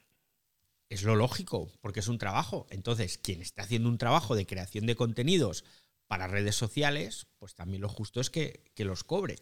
Es 0.90 1.04
lo 1.04 1.16
lógico, 1.16 1.72
porque 1.82 2.02
es 2.02 2.08
un 2.08 2.18
trabajo. 2.18 2.68
Entonces, 2.70 3.18
quien 3.18 3.42
está 3.42 3.64
haciendo 3.64 3.90
un 3.90 3.98
trabajo 3.98 4.36
de 4.36 4.46
creación 4.46 4.86
de 4.86 4.96
contenidos 4.96 5.64
para 6.08 6.28
redes 6.28 6.56
sociales, 6.56 7.28
pues 7.40 7.56
también 7.56 7.82
lo 7.82 7.90
justo 7.90 8.20
es 8.20 8.30
que, 8.30 8.62
los 8.78 9.04
cobre. 9.04 9.36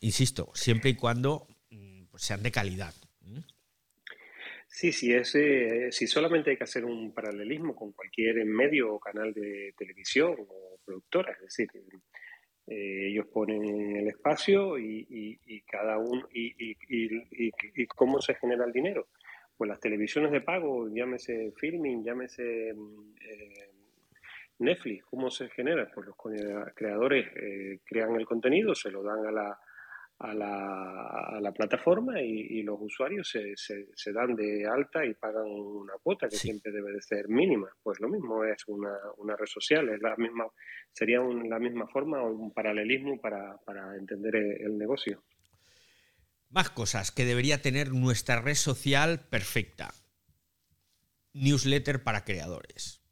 Insisto, 0.00 0.52
siempre 0.54 0.90
y 0.90 0.94
cuando 0.94 1.48
mm, 1.70 2.04
pues, 2.04 2.22
sean 2.22 2.42
de 2.42 2.52
calidad. 2.52 2.94
Sí, 4.68 4.92
sí, 4.92 5.12
ese, 5.12 5.90
si 5.90 6.06
solamente 6.06 6.50
hay 6.50 6.56
que 6.56 6.64
hacer 6.64 6.84
un 6.84 7.12
paralelismo 7.12 7.74
con 7.74 7.92
cualquier 7.92 8.44
medio 8.44 8.94
o 8.94 9.00
canal 9.00 9.32
de 9.32 9.74
televisión 9.76 10.36
o 10.38 10.78
productora, 10.84 11.32
es 11.32 11.40
decir, 11.40 11.68
eh, 12.70 13.08
ellos 13.08 13.26
ponen 13.26 13.96
el 13.96 14.08
espacio 14.08 14.78
y, 14.78 15.62
cada 15.70 15.98
uno 15.98 16.28
y, 16.32 17.86
cómo 17.86 18.20
se 18.20 18.34
genera 18.34 18.64
el 18.64 18.72
dinero. 18.72 19.08
Pues 19.56 19.68
las 19.68 19.80
televisiones 19.80 20.30
de 20.30 20.40
pago, 20.40 20.88
llámese 20.88 21.52
filming, 21.56 22.04
llámese 22.04 22.72
mm, 22.74 23.14
eh, 23.20 23.70
Netflix, 24.60 25.04
¿cómo 25.06 25.30
se 25.30 25.48
genera? 25.48 25.90
Pues 25.92 26.06
los 26.06 26.16
creadores 26.74 27.26
eh, 27.36 27.80
crean 27.84 28.14
el 28.16 28.26
contenido, 28.26 28.74
se 28.74 28.90
lo 28.90 29.02
dan 29.02 29.26
a 29.26 29.32
la, 29.32 29.58
a 30.20 30.34
la, 30.34 31.36
a 31.36 31.40
la 31.40 31.52
plataforma 31.52 32.20
y, 32.20 32.62
los 32.62 32.78
usuarios 32.80 33.28
se, 33.28 33.54
se, 33.56 34.12
dan 34.12 34.34
de 34.34 34.66
alta 34.66 35.04
y 35.06 35.14
pagan 35.14 35.46
una 35.46 35.92
cuota 36.02 36.28
que 36.28 36.36
siempre 36.36 36.72
debe 36.72 36.92
de 36.92 37.00
ser 37.00 37.28
mínima. 37.28 37.68
Pues 37.82 38.00
lo 38.00 38.08
mismo 38.08 38.44
es 38.44 38.66
una, 38.66 38.92
una 39.18 39.36
red 39.36 39.46
social, 39.46 39.88
es 39.88 40.02
la 40.02 40.16
misma, 40.16 40.46
sería 40.92 41.20
la 41.20 41.58
misma 41.60 41.86
forma 41.86 42.20
o 42.20 42.32
un 42.32 42.52
paralelismo 42.52 43.20
para, 43.20 43.58
para 43.58 43.96
entender 43.96 44.34
el, 44.36 44.76
negocio. 44.76 45.22
Más 46.50 46.70
cosas 46.70 47.12
que 47.12 47.24
debería 47.24 47.62
tener 47.62 47.92
nuestra 47.92 48.40
red 48.40 48.54
social 48.54 49.20
perfecta. 49.30 49.94
Newsletter 51.32 52.02
para 52.02 52.24
creadores. 52.24 53.02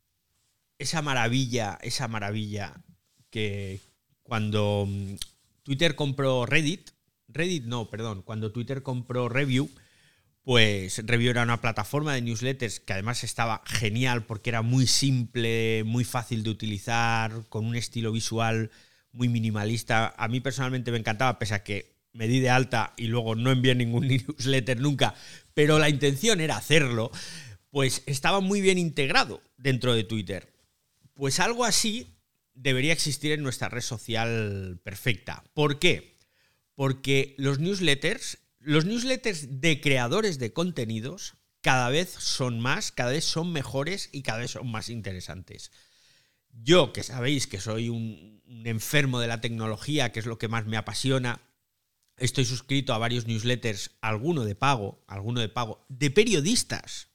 Esa 0.79 1.03
maravilla, 1.03 1.79
esa 1.83 2.09
maravilla 2.09 2.85
que 3.31 3.81
cuando 4.23 4.87
mm, 4.89 5.15
Twitter 5.63 5.95
compró 5.95 6.47
Reddit, 6.47 6.96
Reddit 7.37 7.65
no, 7.65 7.91
perdón, 7.91 8.23
cuando 8.23 8.53
Twitter 8.53 8.83
compró 8.83 9.29
Review, 9.29 9.71
pues 10.43 11.05
Review 11.05 11.31
era 11.31 11.43
una 11.43 11.61
plataforma 11.61 12.15
de 12.15 12.23
newsletters 12.23 12.79
que 12.79 12.93
además 12.93 13.25
estaba 13.25 13.63
genial 13.67 14.27
porque 14.27 14.51
era 14.51 14.63
muy 14.63 14.87
simple, 14.87 15.83
muy 15.85 16.05
fácil 16.05 16.43
de 16.43 16.51
utilizar, 16.51 17.45
con 17.49 17.67
un 17.67 17.75
estilo 17.75 18.13
visual 18.13 18.71
muy 19.11 19.29
minimalista. 19.29 20.15
A 20.17 20.29
mí 20.29 20.41
personalmente 20.41 20.93
me 20.93 20.99
encantaba, 20.99 21.39
pese 21.39 21.55
a 21.55 21.65
que 21.65 21.97
me 22.13 22.29
di 22.29 22.41
de 22.41 22.51
alta 22.51 22.95
y 22.97 23.09
luego 23.09 23.35
no 23.35 23.51
envié 23.51 23.75
ningún 23.75 24.07
newsletter 24.09 24.81
nunca, 24.81 25.15
pero 25.53 25.79
la 25.79 25.89
intención 25.89 26.41
era 26.41 26.57
hacerlo, 26.57 27.11
pues 27.71 28.03
estaba 28.07 28.41
muy 28.41 28.61
bien 28.61 28.79
integrado 28.79 29.43
dentro 29.57 29.95
de 29.95 30.05
Twitter. 30.05 30.53
Pues 31.15 31.41
algo 31.41 31.65
así 31.65 32.17
debería 32.55 32.93
existir 32.93 33.33
en 33.33 33.43
nuestra 33.43 33.69
red 33.69 33.83
social 33.83 34.81
perfecta. 34.83 35.45
¿Por 35.55 35.79
qué? 35.79 36.16
Porque 36.77 37.35
los 37.39 37.59
newsletters, 37.59 38.39
los 38.61 38.85
newsletters 38.85 39.61
de 39.61 39.81
creadores 39.81 40.39
de 40.39 40.53
contenidos 40.53 41.35
cada 41.63 41.89
vez 41.89 42.11
son 42.11 42.61
más, 42.61 42.93
cada 42.93 43.11
vez 43.11 43.25
son 43.25 43.51
mejores 43.51 44.11
y 44.13 44.23
cada 44.23 44.39
vez 44.39 44.53
son 44.53 44.71
más 44.71 44.89
interesantes. 44.89 45.73
Yo, 46.51 46.93
que 46.93 47.03
sabéis 47.03 47.49
que 47.49 47.61
soy 47.61 47.89
un, 47.89 48.37
enfermo 48.65 49.19
de 49.21 49.27
la 49.27 49.41
tecnología, 49.41 50.13
que 50.13 50.21
es 50.21 50.27
lo 50.27 50.39
que 50.39 50.49
más 50.49 50.67
me 50.67 50.77
apasiona, 50.77 51.41
estoy 52.17 52.45
suscrito 52.45 52.95
a 52.95 52.99
varios 52.99 53.27
newsletters, 53.27 53.93
alguno 54.01 54.45
de 54.45 54.55
pago, 54.55 55.03
alguno 55.09 55.41
de 55.41 55.49
pago, 55.49 55.85
de 55.89 56.11
periodistas, 56.11 57.09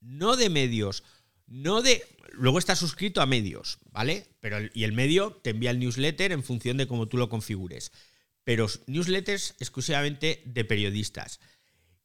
no 0.00 0.36
de 0.36 0.50
medios, 0.50 1.04
no 1.46 1.80
de... 1.80 2.04
Luego 2.32 2.58
está 2.58 2.76
suscrito 2.76 3.20
a 3.20 3.26
medios, 3.26 3.78
¿vale? 3.90 4.26
Pero 4.40 4.58
y 4.74 4.84
el 4.84 4.92
medio 4.92 5.32
te 5.42 5.50
envía 5.50 5.70
el 5.70 5.78
newsletter 5.78 6.32
en 6.32 6.42
función 6.42 6.76
de 6.76 6.86
cómo 6.86 7.08
tú 7.08 7.18
lo 7.18 7.28
configures 7.28 7.92
pero 8.44 8.66
newsletters 8.86 9.54
exclusivamente 9.58 10.42
de 10.46 10.64
periodistas. 10.64 11.40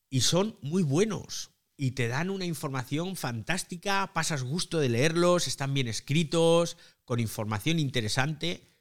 Y 0.10 0.22
son 0.22 0.58
muy 0.62 0.84
buenos 0.84 1.52
y 1.78 1.92
te 1.92 2.08
dan 2.08 2.30
una 2.30 2.46
información 2.46 3.16
fantástica, 3.16 4.12
pasas 4.14 4.44
gusto 4.44 4.80
de 4.80 4.90
leerlos, 4.90 5.48
están 5.48 5.74
bien 5.74 5.88
escritos, 5.88 6.78
con 7.06 7.20
información 7.20 7.80
interesante. 7.80 8.74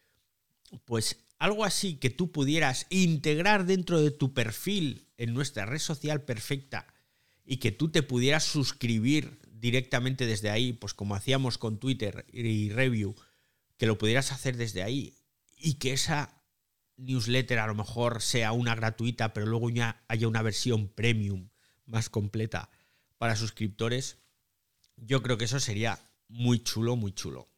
Pues 0.84 1.18
algo 1.38 1.64
así 1.64 1.96
que 1.96 2.10
tú 2.10 2.32
pudieras 2.32 2.86
integrar 2.88 3.66
dentro 3.66 4.00
de 4.00 4.10
tu 4.10 4.32
perfil 4.32 5.08
en 5.18 5.34
nuestra 5.34 5.66
red 5.66 5.78
social 5.78 6.22
perfecta 6.22 6.86
y 7.44 7.58
que 7.58 7.70
tú 7.70 7.90
te 7.90 8.02
pudieras 8.02 8.44
suscribir 8.44 9.38
directamente 9.50 10.26
desde 10.26 10.50
ahí, 10.50 10.72
pues 10.72 10.94
como 10.94 11.14
hacíamos 11.14 11.58
con 11.58 11.78
Twitter 11.78 12.26
y 12.32 12.70
Review, 12.70 13.14
que 13.76 13.86
lo 13.86 13.98
pudieras 13.98 14.32
hacer 14.32 14.56
desde 14.56 14.82
ahí 14.82 15.14
y 15.58 15.74
que 15.74 15.92
esa 15.92 16.35
newsletter 16.96 17.58
a 17.58 17.66
lo 17.66 17.74
mejor 17.74 18.22
sea 18.22 18.52
una 18.52 18.74
gratuita, 18.74 19.32
pero 19.32 19.46
luego 19.46 19.70
ya 19.70 20.04
haya 20.08 20.28
una 20.28 20.42
versión 20.42 20.88
premium 20.88 21.48
más 21.84 22.08
completa 22.08 22.70
para 23.18 23.36
suscriptores, 23.36 24.18
yo 24.96 25.22
creo 25.22 25.38
que 25.38 25.44
eso 25.44 25.60
sería 25.60 26.00
muy 26.28 26.62
chulo, 26.62 26.96
muy 26.96 27.12
chulo. 27.12 27.48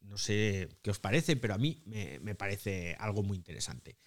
No 0.00 0.16
sé 0.16 0.68
qué 0.82 0.90
os 0.90 0.98
parece, 0.98 1.36
pero 1.36 1.54
a 1.54 1.58
mí 1.58 1.82
me, 1.86 2.34
parece 2.34 2.96
algo 2.98 3.22
muy 3.22 3.36
interesante. 3.36 3.98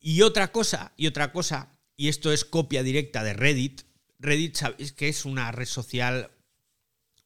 Y 0.00 0.22
otra 0.22 0.52
cosa, 0.52 0.92
y 0.96 1.06
otra 1.06 1.32
cosa, 1.32 1.78
y 1.96 2.08
esto 2.08 2.32
es 2.32 2.44
copia 2.44 2.82
directa 2.82 3.22
de 3.24 3.32
Reddit. 3.32 3.82
Reddit 4.18 4.56
sabéis 4.56 4.92
que 4.92 5.08
es 5.08 5.24
una 5.24 5.50
red 5.50 5.66
social 5.66 6.30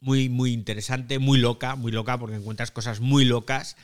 muy, 0.00 0.28
muy 0.28 0.52
interesante, 0.52 1.18
muy 1.18 1.38
loca, 1.38 1.74
muy 1.74 1.90
loca 1.90 2.18
porque 2.18 2.36
encuentras 2.36 2.70
cosas 2.70 3.00
muy 3.00 3.24
locas, 3.24 3.76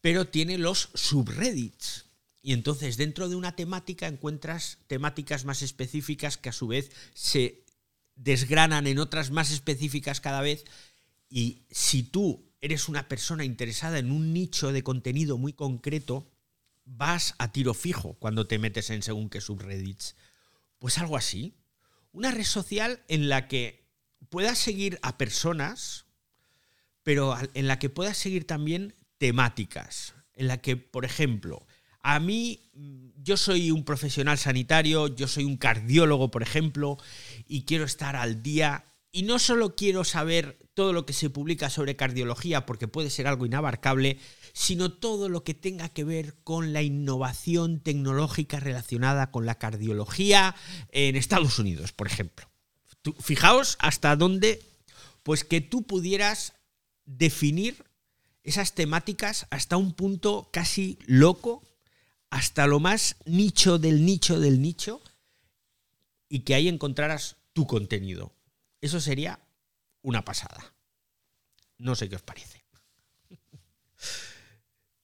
pero 0.00 0.26
tiene 0.26 0.58
los 0.58 0.90
subreddits. 0.94 2.11
Y 2.42 2.52
entonces 2.52 2.96
dentro 2.96 3.28
de 3.28 3.36
una 3.36 3.54
temática 3.54 4.08
encuentras 4.08 4.78
temáticas 4.88 5.44
más 5.44 5.62
específicas 5.62 6.36
que 6.36 6.48
a 6.48 6.52
su 6.52 6.66
vez 6.66 6.90
se 7.14 7.64
desgranan 8.16 8.88
en 8.88 8.98
otras 8.98 9.30
más 9.30 9.52
específicas 9.52 10.20
cada 10.20 10.40
vez. 10.40 10.64
Y 11.28 11.62
si 11.70 12.02
tú 12.02 12.52
eres 12.60 12.88
una 12.88 13.08
persona 13.08 13.44
interesada 13.44 13.98
en 14.00 14.10
un 14.10 14.32
nicho 14.32 14.72
de 14.72 14.82
contenido 14.82 15.38
muy 15.38 15.52
concreto, 15.52 16.28
vas 16.84 17.34
a 17.38 17.52
tiro 17.52 17.74
fijo 17.74 18.14
cuando 18.14 18.46
te 18.46 18.58
metes 18.58 18.90
en 18.90 19.02
según 19.02 19.30
qué 19.30 19.40
subreddits. 19.40 20.16
Pues 20.78 20.98
algo 20.98 21.16
así. 21.16 21.54
Una 22.10 22.32
red 22.32 22.44
social 22.44 23.02
en 23.08 23.28
la 23.28 23.48
que 23.48 23.88
puedas 24.28 24.58
seguir 24.58 24.98
a 25.02 25.16
personas, 25.16 26.06
pero 27.02 27.36
en 27.54 27.68
la 27.68 27.78
que 27.78 27.88
puedas 27.88 28.18
seguir 28.18 28.46
también 28.46 28.94
temáticas. 29.18 30.14
En 30.34 30.48
la 30.48 30.60
que, 30.60 30.76
por 30.76 31.04
ejemplo, 31.04 31.66
a 32.02 32.18
mí, 32.20 32.60
yo 33.22 33.36
soy 33.36 33.70
un 33.70 33.84
profesional 33.84 34.38
sanitario, 34.38 35.08
yo 35.08 35.28
soy 35.28 35.44
un 35.44 35.56
cardiólogo, 35.56 36.30
por 36.30 36.42
ejemplo, 36.42 36.98
y 37.46 37.62
quiero 37.62 37.84
estar 37.84 38.16
al 38.16 38.42
día. 38.42 38.84
Y 39.12 39.22
no 39.22 39.38
solo 39.38 39.76
quiero 39.76 40.04
saber 40.04 40.58
todo 40.74 40.92
lo 40.92 41.06
que 41.06 41.12
se 41.12 41.30
publica 41.30 41.70
sobre 41.70 41.96
cardiología, 41.96 42.66
porque 42.66 42.88
puede 42.88 43.10
ser 43.10 43.26
algo 43.26 43.46
inabarcable, 43.46 44.18
sino 44.52 44.92
todo 44.92 45.28
lo 45.28 45.44
que 45.44 45.54
tenga 45.54 45.88
que 45.88 46.04
ver 46.04 46.34
con 46.44 46.72
la 46.72 46.82
innovación 46.82 47.80
tecnológica 47.80 48.58
relacionada 48.58 49.30
con 49.30 49.46
la 49.46 49.56
cardiología 49.56 50.56
en 50.90 51.16
Estados 51.16 51.58
Unidos, 51.58 51.92
por 51.92 52.06
ejemplo. 52.06 52.48
fijaos 53.20 53.76
hasta 53.80 54.16
dónde, 54.16 54.62
pues 55.22 55.44
que 55.44 55.60
tú 55.60 55.82
pudieras 55.82 56.54
definir 57.04 57.84
esas 58.42 58.74
temáticas 58.74 59.46
hasta 59.50 59.76
un 59.76 59.92
punto 59.92 60.48
casi 60.52 60.98
loco 61.06 61.62
hasta 62.32 62.66
lo 62.66 62.80
más 62.80 63.16
nicho 63.26 63.78
del 63.78 64.06
nicho 64.06 64.40
del 64.40 64.62
nicho 64.62 65.02
y 66.30 66.40
que 66.40 66.54
ahí 66.54 66.66
encontraras 66.66 67.36
tu 67.52 67.66
contenido. 67.66 68.32
Eso 68.80 69.00
sería 69.00 69.38
una 70.00 70.24
pasada. 70.24 70.74
No 71.76 71.94
sé 71.94 72.08
qué 72.08 72.16
os 72.16 72.22
parece. 72.22 72.64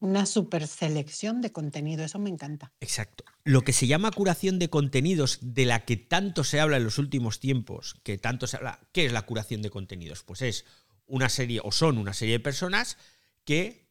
Una 0.01 0.25
super 0.25 0.67
selección 0.67 1.43
de 1.43 1.53
contenido, 1.53 2.03
eso 2.03 2.19
me 2.19 2.31
encanta. 2.31 2.73
Exacto. 2.81 3.25
Lo 3.45 3.62
que 3.62 3.75
se 3.75 3.87
llama 3.87 4.11
curación 4.11 4.59
de 4.59 4.71
contenidos, 4.71 5.38
de 5.43 5.67
la 5.67 5.85
que 5.85 5.99
tanto 5.99 6.45
se 6.45 6.61
habla 6.61 6.79
en 6.79 6.85
los 6.85 6.97
últimos 6.97 7.41
tiempos, 7.41 7.97
que 8.05 8.17
tanto 8.17 8.47
se 8.47 8.57
habla, 8.57 8.81
¿qué 8.93 9.05
es 9.05 9.12
la 9.12 9.27
curación 9.27 9.61
de 9.61 9.69
contenidos? 9.69 10.23
Pues 10.23 10.41
es 10.41 10.64
una 11.05 11.29
serie, 11.29 11.61
o 11.62 11.73
son 11.73 11.99
una 11.99 12.14
serie 12.14 12.38
de 12.38 12.41
personas 12.41 12.97
que 13.45 13.87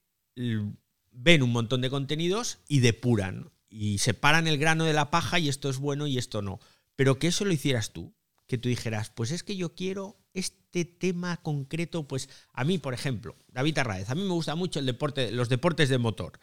ven 1.18 1.42
un 1.42 1.52
montón 1.52 1.82
de 1.82 1.90
contenidos 1.90 2.60
y 2.68 2.80
depuran, 2.80 3.52
y 3.70 3.98
separan 3.98 4.48
el 4.48 4.58
grano 4.58 4.86
de 4.86 4.94
la 4.94 5.10
paja 5.10 5.40
y 5.40 5.50
esto 5.50 5.70
es 5.70 5.80
bueno 5.80 6.08
y 6.08 6.18
esto 6.18 6.42
no. 6.42 6.60
Pero 6.96 7.18
que 7.18 7.28
eso 7.28 7.44
lo 7.44 7.52
hicieras 7.52 7.92
tú, 7.92 8.14
que 8.46 8.58
tú 8.58 8.70
dijeras, 8.70 9.10
pues 9.10 9.32
es 9.32 9.44
que 9.44 9.58
yo 9.58 9.74
quiero 9.74 10.18
este 10.34 10.86
tema 10.86 11.38
concreto, 11.38 12.08
pues 12.08 12.30
a 12.54 12.64
mí, 12.64 12.78
por 12.78 12.94
ejemplo, 12.94 13.36
David 13.48 13.80
Arraez, 13.80 14.10
a 14.10 14.16
mí 14.16 14.22
me 14.22 14.34
gusta 14.34 14.56
mucho 14.56 14.80
el 14.80 14.86
deporte, 14.86 15.32
los 15.32 15.50
deportes 15.50 15.90
de 15.90 15.98
motor. 15.98 16.40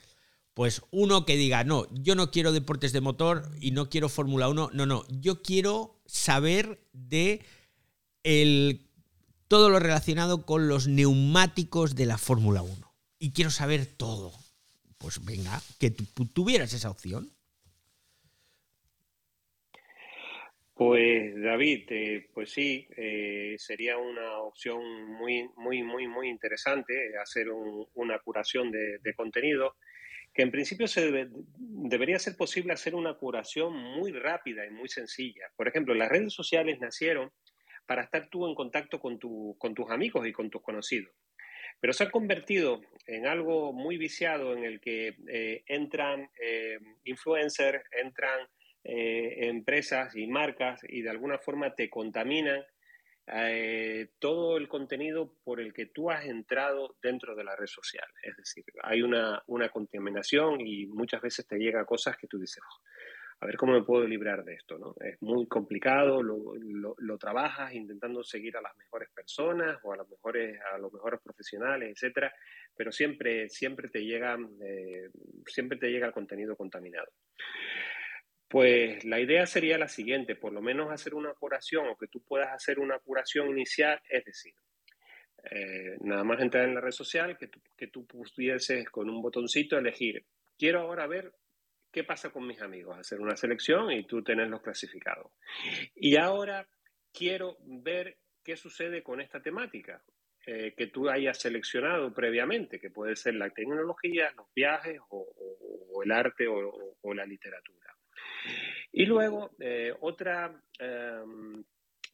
Pues 0.54 0.82
uno 0.90 1.24
que 1.24 1.36
diga, 1.36 1.64
no, 1.64 1.86
yo 1.92 2.14
no 2.14 2.30
quiero 2.30 2.52
deportes 2.52 2.92
de 2.92 3.00
motor 3.00 3.50
y 3.60 3.70
no 3.70 3.88
quiero 3.88 4.08
Fórmula 4.08 4.48
1, 4.48 4.70
no, 4.72 4.86
no, 4.86 5.04
yo 5.08 5.42
quiero 5.42 6.00
saber 6.06 6.84
de 6.92 7.44
el, 8.22 8.88
todo 9.48 9.70
lo 9.70 9.78
relacionado 9.78 10.46
con 10.46 10.68
los 10.68 10.88
neumáticos 10.88 11.94
de 11.94 12.06
la 12.06 12.18
Fórmula 12.18 12.62
1. 12.62 12.94
Y 13.18 13.30
quiero 13.30 13.50
saber 13.50 13.86
todo. 13.86 14.32
Pues 14.98 15.24
venga, 15.24 15.60
que 15.78 15.90
tuvieras 15.90 16.72
esa 16.72 16.90
opción. 16.90 17.30
Pues 20.74 21.40
David, 21.40 21.84
eh, 21.90 22.28
pues 22.34 22.50
sí, 22.50 22.88
eh, 22.96 23.54
sería 23.58 23.96
una 23.96 24.38
opción 24.38 25.04
muy, 25.04 25.48
muy, 25.56 25.84
muy, 25.84 26.08
muy 26.08 26.28
interesante 26.28 27.16
hacer 27.16 27.46
una 27.94 28.18
curación 28.18 28.72
de, 28.72 29.14
contenido, 29.14 29.76
que 30.32 30.42
en 30.42 30.50
principio 30.50 30.88
se 30.88 31.28
debería 31.56 32.18
ser 32.18 32.36
posible 32.36 32.72
hacer 32.72 32.96
una 32.96 33.14
curación 33.14 33.72
muy 33.72 34.10
rápida 34.10 34.66
y 34.66 34.70
muy 34.70 34.88
sencilla. 34.88 35.46
Por 35.54 35.68
ejemplo, 35.68 35.94
las 35.94 36.08
redes 36.08 36.32
sociales 36.32 36.80
nacieron 36.80 37.30
para 37.86 38.02
estar 38.02 38.28
tú 38.28 38.48
en 38.48 38.56
contacto 38.56 38.98
con, 38.98 39.16
con 39.56 39.74
tus 39.74 39.88
amigos 39.90 40.26
y 40.26 40.32
con 40.32 40.50
tus 40.50 40.62
conocidos, 40.62 41.14
pero 41.78 41.92
se 41.92 42.02
han 42.02 42.10
convertido 42.10 42.80
en 43.06 43.26
algo 43.26 43.72
muy 43.72 43.98
viciado 43.98 44.54
en 44.54 44.64
el 44.64 44.80
que 44.80 45.16
eh, 45.28 45.62
entran 45.66 46.28
influencers, 47.04 47.84
entran 47.92 48.48
eh, 48.86 49.48
empresas 49.48 50.14
y 50.14 50.26
marcas 50.26 50.78
y 50.86 51.00
de 51.00 51.08
alguna 51.08 51.38
forma 51.38 51.74
te 51.74 51.88
contaminan 51.88 52.62
eh, 53.26 54.10
todo 54.18 54.58
el 54.58 54.68
contenido 54.68 55.38
por 55.42 55.58
el 55.58 55.72
que 55.72 55.86
tú 55.86 56.10
has 56.10 56.26
entrado 56.26 56.94
dentro 57.02 57.34
de 57.34 57.44
la 57.44 57.56
red 57.56 57.66
social. 57.66 58.06
Es 58.22 58.36
decir, 58.36 58.62
hay 58.82 59.00
una, 59.00 59.42
contaminación 59.72 60.60
y 60.60 60.84
muchas 60.86 61.22
veces 61.22 61.46
te 61.46 61.56
llega 61.56 61.86
cosas 61.86 62.18
que 62.18 62.26
tú 62.26 62.38
dices, 62.38 62.62
oh, 62.62 62.82
a 63.40 63.46
ver 63.46 63.56
cómo 63.56 63.72
me 63.72 63.82
puedo 63.82 64.06
librar 64.06 64.44
de 64.44 64.52
esto, 64.52 64.78
¿no? 64.78 64.94
Es 65.00 65.16
muy 65.22 65.46
complicado, 65.46 66.22
lo, 66.22 67.16
trabajas 67.18 67.72
intentando 67.72 68.22
seguir 68.22 68.54
a 68.58 68.60
las 68.60 68.76
mejores 68.76 69.08
personas 69.14 69.78
o 69.82 69.94
a 69.94 69.96
los 69.96 70.10
mejores, 70.10 70.60
a 70.74 70.76
los 70.76 70.92
mejores 70.92 71.20
profesionales, 71.22 71.90
etcétera, 71.92 72.30
pero 72.76 72.92
siempre, 72.92 73.48
siempre 73.48 73.88
te 73.88 74.04
llega, 74.04 74.36
eh, 74.62 75.10
siempre 75.46 75.78
te 75.78 75.90
llega 75.90 76.06
el 76.06 76.12
contenido 76.12 76.56
contaminado. 76.56 77.08
Pues 78.48 79.04
la 79.04 79.20
idea 79.20 79.46
sería 79.46 79.78
la 79.78 79.88
siguiente, 79.88 80.36
por 80.36 80.52
lo 80.52 80.62
menos 80.62 80.92
hacer 80.92 81.14
una 81.14 81.34
curación 81.34 81.88
o 81.88 81.96
que 81.96 82.08
tú 82.08 82.22
puedas 82.22 82.52
hacer 82.52 82.78
una 82.78 82.98
curación 82.98 83.48
inicial, 83.48 84.00
es 84.08 84.24
decir, 84.24 84.54
eh, 85.50 85.96
nada 86.00 86.24
más 86.24 86.40
entrar 86.40 86.64
en 86.64 86.74
la 86.74 86.80
red 86.80 86.92
social, 86.92 87.36
que 87.36 87.48
tú, 87.48 87.60
que 87.76 87.88
tú 87.88 88.06
pudieses 88.06 88.88
con 88.90 89.10
un 89.10 89.20
botoncito 89.20 89.76
elegir, 89.76 90.24
quiero 90.56 90.80
ahora 90.80 91.06
ver 91.06 91.32
qué 91.90 92.04
pasa 92.04 92.30
con 92.30 92.46
mis 92.46 92.60
amigos, 92.60 92.98
hacer 92.98 93.20
una 93.20 93.36
selección 93.36 93.90
y 93.92 94.06
tú 94.06 94.22
tenerlos 94.22 94.62
clasificados. 94.62 95.32
Y 95.94 96.16
ahora 96.16 96.68
quiero 97.12 97.56
ver 97.60 98.18
qué 98.42 98.56
sucede 98.56 99.02
con 99.02 99.20
esta 99.20 99.40
temática 99.40 100.02
eh, 100.46 100.74
que 100.76 100.88
tú 100.88 101.08
hayas 101.08 101.38
seleccionado 101.38 102.12
previamente, 102.12 102.78
que 102.78 102.90
puede 102.90 103.16
ser 103.16 103.34
la 103.34 103.50
tecnología, 103.50 104.32
los 104.36 104.46
viajes 104.54 105.00
o, 105.10 105.26
el 106.02 106.10
arte 106.10 106.46
o 106.48 107.14
la 107.14 107.24
literatura. 107.24 107.84
Y 108.92 109.06
luego, 109.06 109.50
eh, 109.58 109.92
otra, 110.00 110.54
em, 110.78 111.64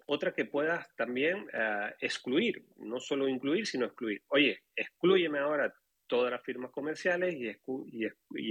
otra 0.06 0.32
que 0.32 0.46
puedas 0.46 0.94
también 0.96 1.46
eh, 1.52 1.94
excluir, 2.00 2.64
no 2.78 2.98
solo 3.00 3.28
incluir, 3.28 3.66
sino 3.66 3.84
excluir. 3.84 4.22
Oye, 4.28 4.62
excluyeme 4.74 5.38
ahora 5.40 5.74
todas 6.06 6.30
las 6.30 6.42
firmas 6.42 6.70
comerciales 6.70 7.34
y, 7.36 7.48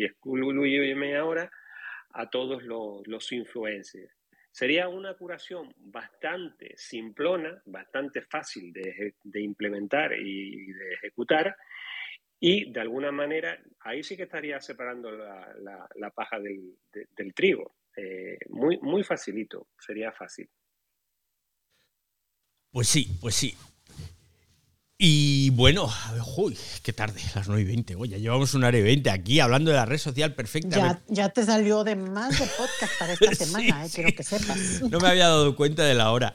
excluyeme 0.05 1.17
ahora 1.17 1.51
a 2.11 2.29
todos 2.29 2.63
los, 2.63 3.31
influencers. 3.31 4.15
Sería 4.59 4.89
una 4.89 5.13
curación 5.13 5.73
bastante 5.77 6.73
simplona, 6.75 7.61
bastante 7.65 8.23
fácil 8.23 8.73
de, 8.73 9.15
implementar 9.39 10.11
y 10.11 10.73
de 10.73 10.95
ejecutar, 10.95 11.55
y 12.41 12.69
de 12.69 12.81
alguna 12.81 13.09
manera 13.09 13.57
ahí 13.79 14.03
sí 14.03 14.17
que 14.17 14.23
estaría 14.23 14.59
separando 14.59 15.11
la, 15.11 16.09
paja 16.13 16.41
del, 16.41 17.33
trigo. 17.33 17.77
Eh, 17.95 18.37
muy, 18.49 18.77
muy 18.81 19.01
facilito, 19.01 19.69
sería 19.79 20.11
fácil. 20.11 20.49
Pues 22.69 22.89
sí, 22.89 23.17
pues 23.21 23.35
sí. 23.35 23.55
Y 25.01 25.51
bueno, 25.51 25.89
uy, 26.35 26.57
qué 26.83 26.91
tarde, 26.91 27.21
las 27.33 27.47
9 27.47 27.61
y 27.61 27.65
20. 27.65 27.95
Oye, 27.95 28.11
ya 28.11 28.17
llevamos 28.17 28.53
una 28.53 28.67
hora 28.67 28.79
y 28.79 28.81
20 28.81 29.09
aquí 29.09 29.39
hablando 29.39 29.71
de 29.71 29.77
la 29.77 29.85
red 29.85 29.97
social 29.97 30.35
perfecta. 30.35 30.75
Ya, 30.75 31.01
ya 31.07 31.29
te 31.29 31.45
salió 31.45 31.85
de 31.85 31.95
más 31.95 32.37
de 32.37 32.45
podcast 32.45 32.99
para 32.99 33.13
esta 33.13 33.33
semana, 33.45 33.85
eh, 33.85 33.89
quiero 33.95 34.11
que 34.11 34.23
sepas. 34.23 34.81
No 34.81 34.99
me 34.99 35.07
había 35.07 35.29
dado 35.29 35.55
cuenta 35.55 35.85
de 35.85 35.93
la 35.93 36.11
hora. 36.11 36.33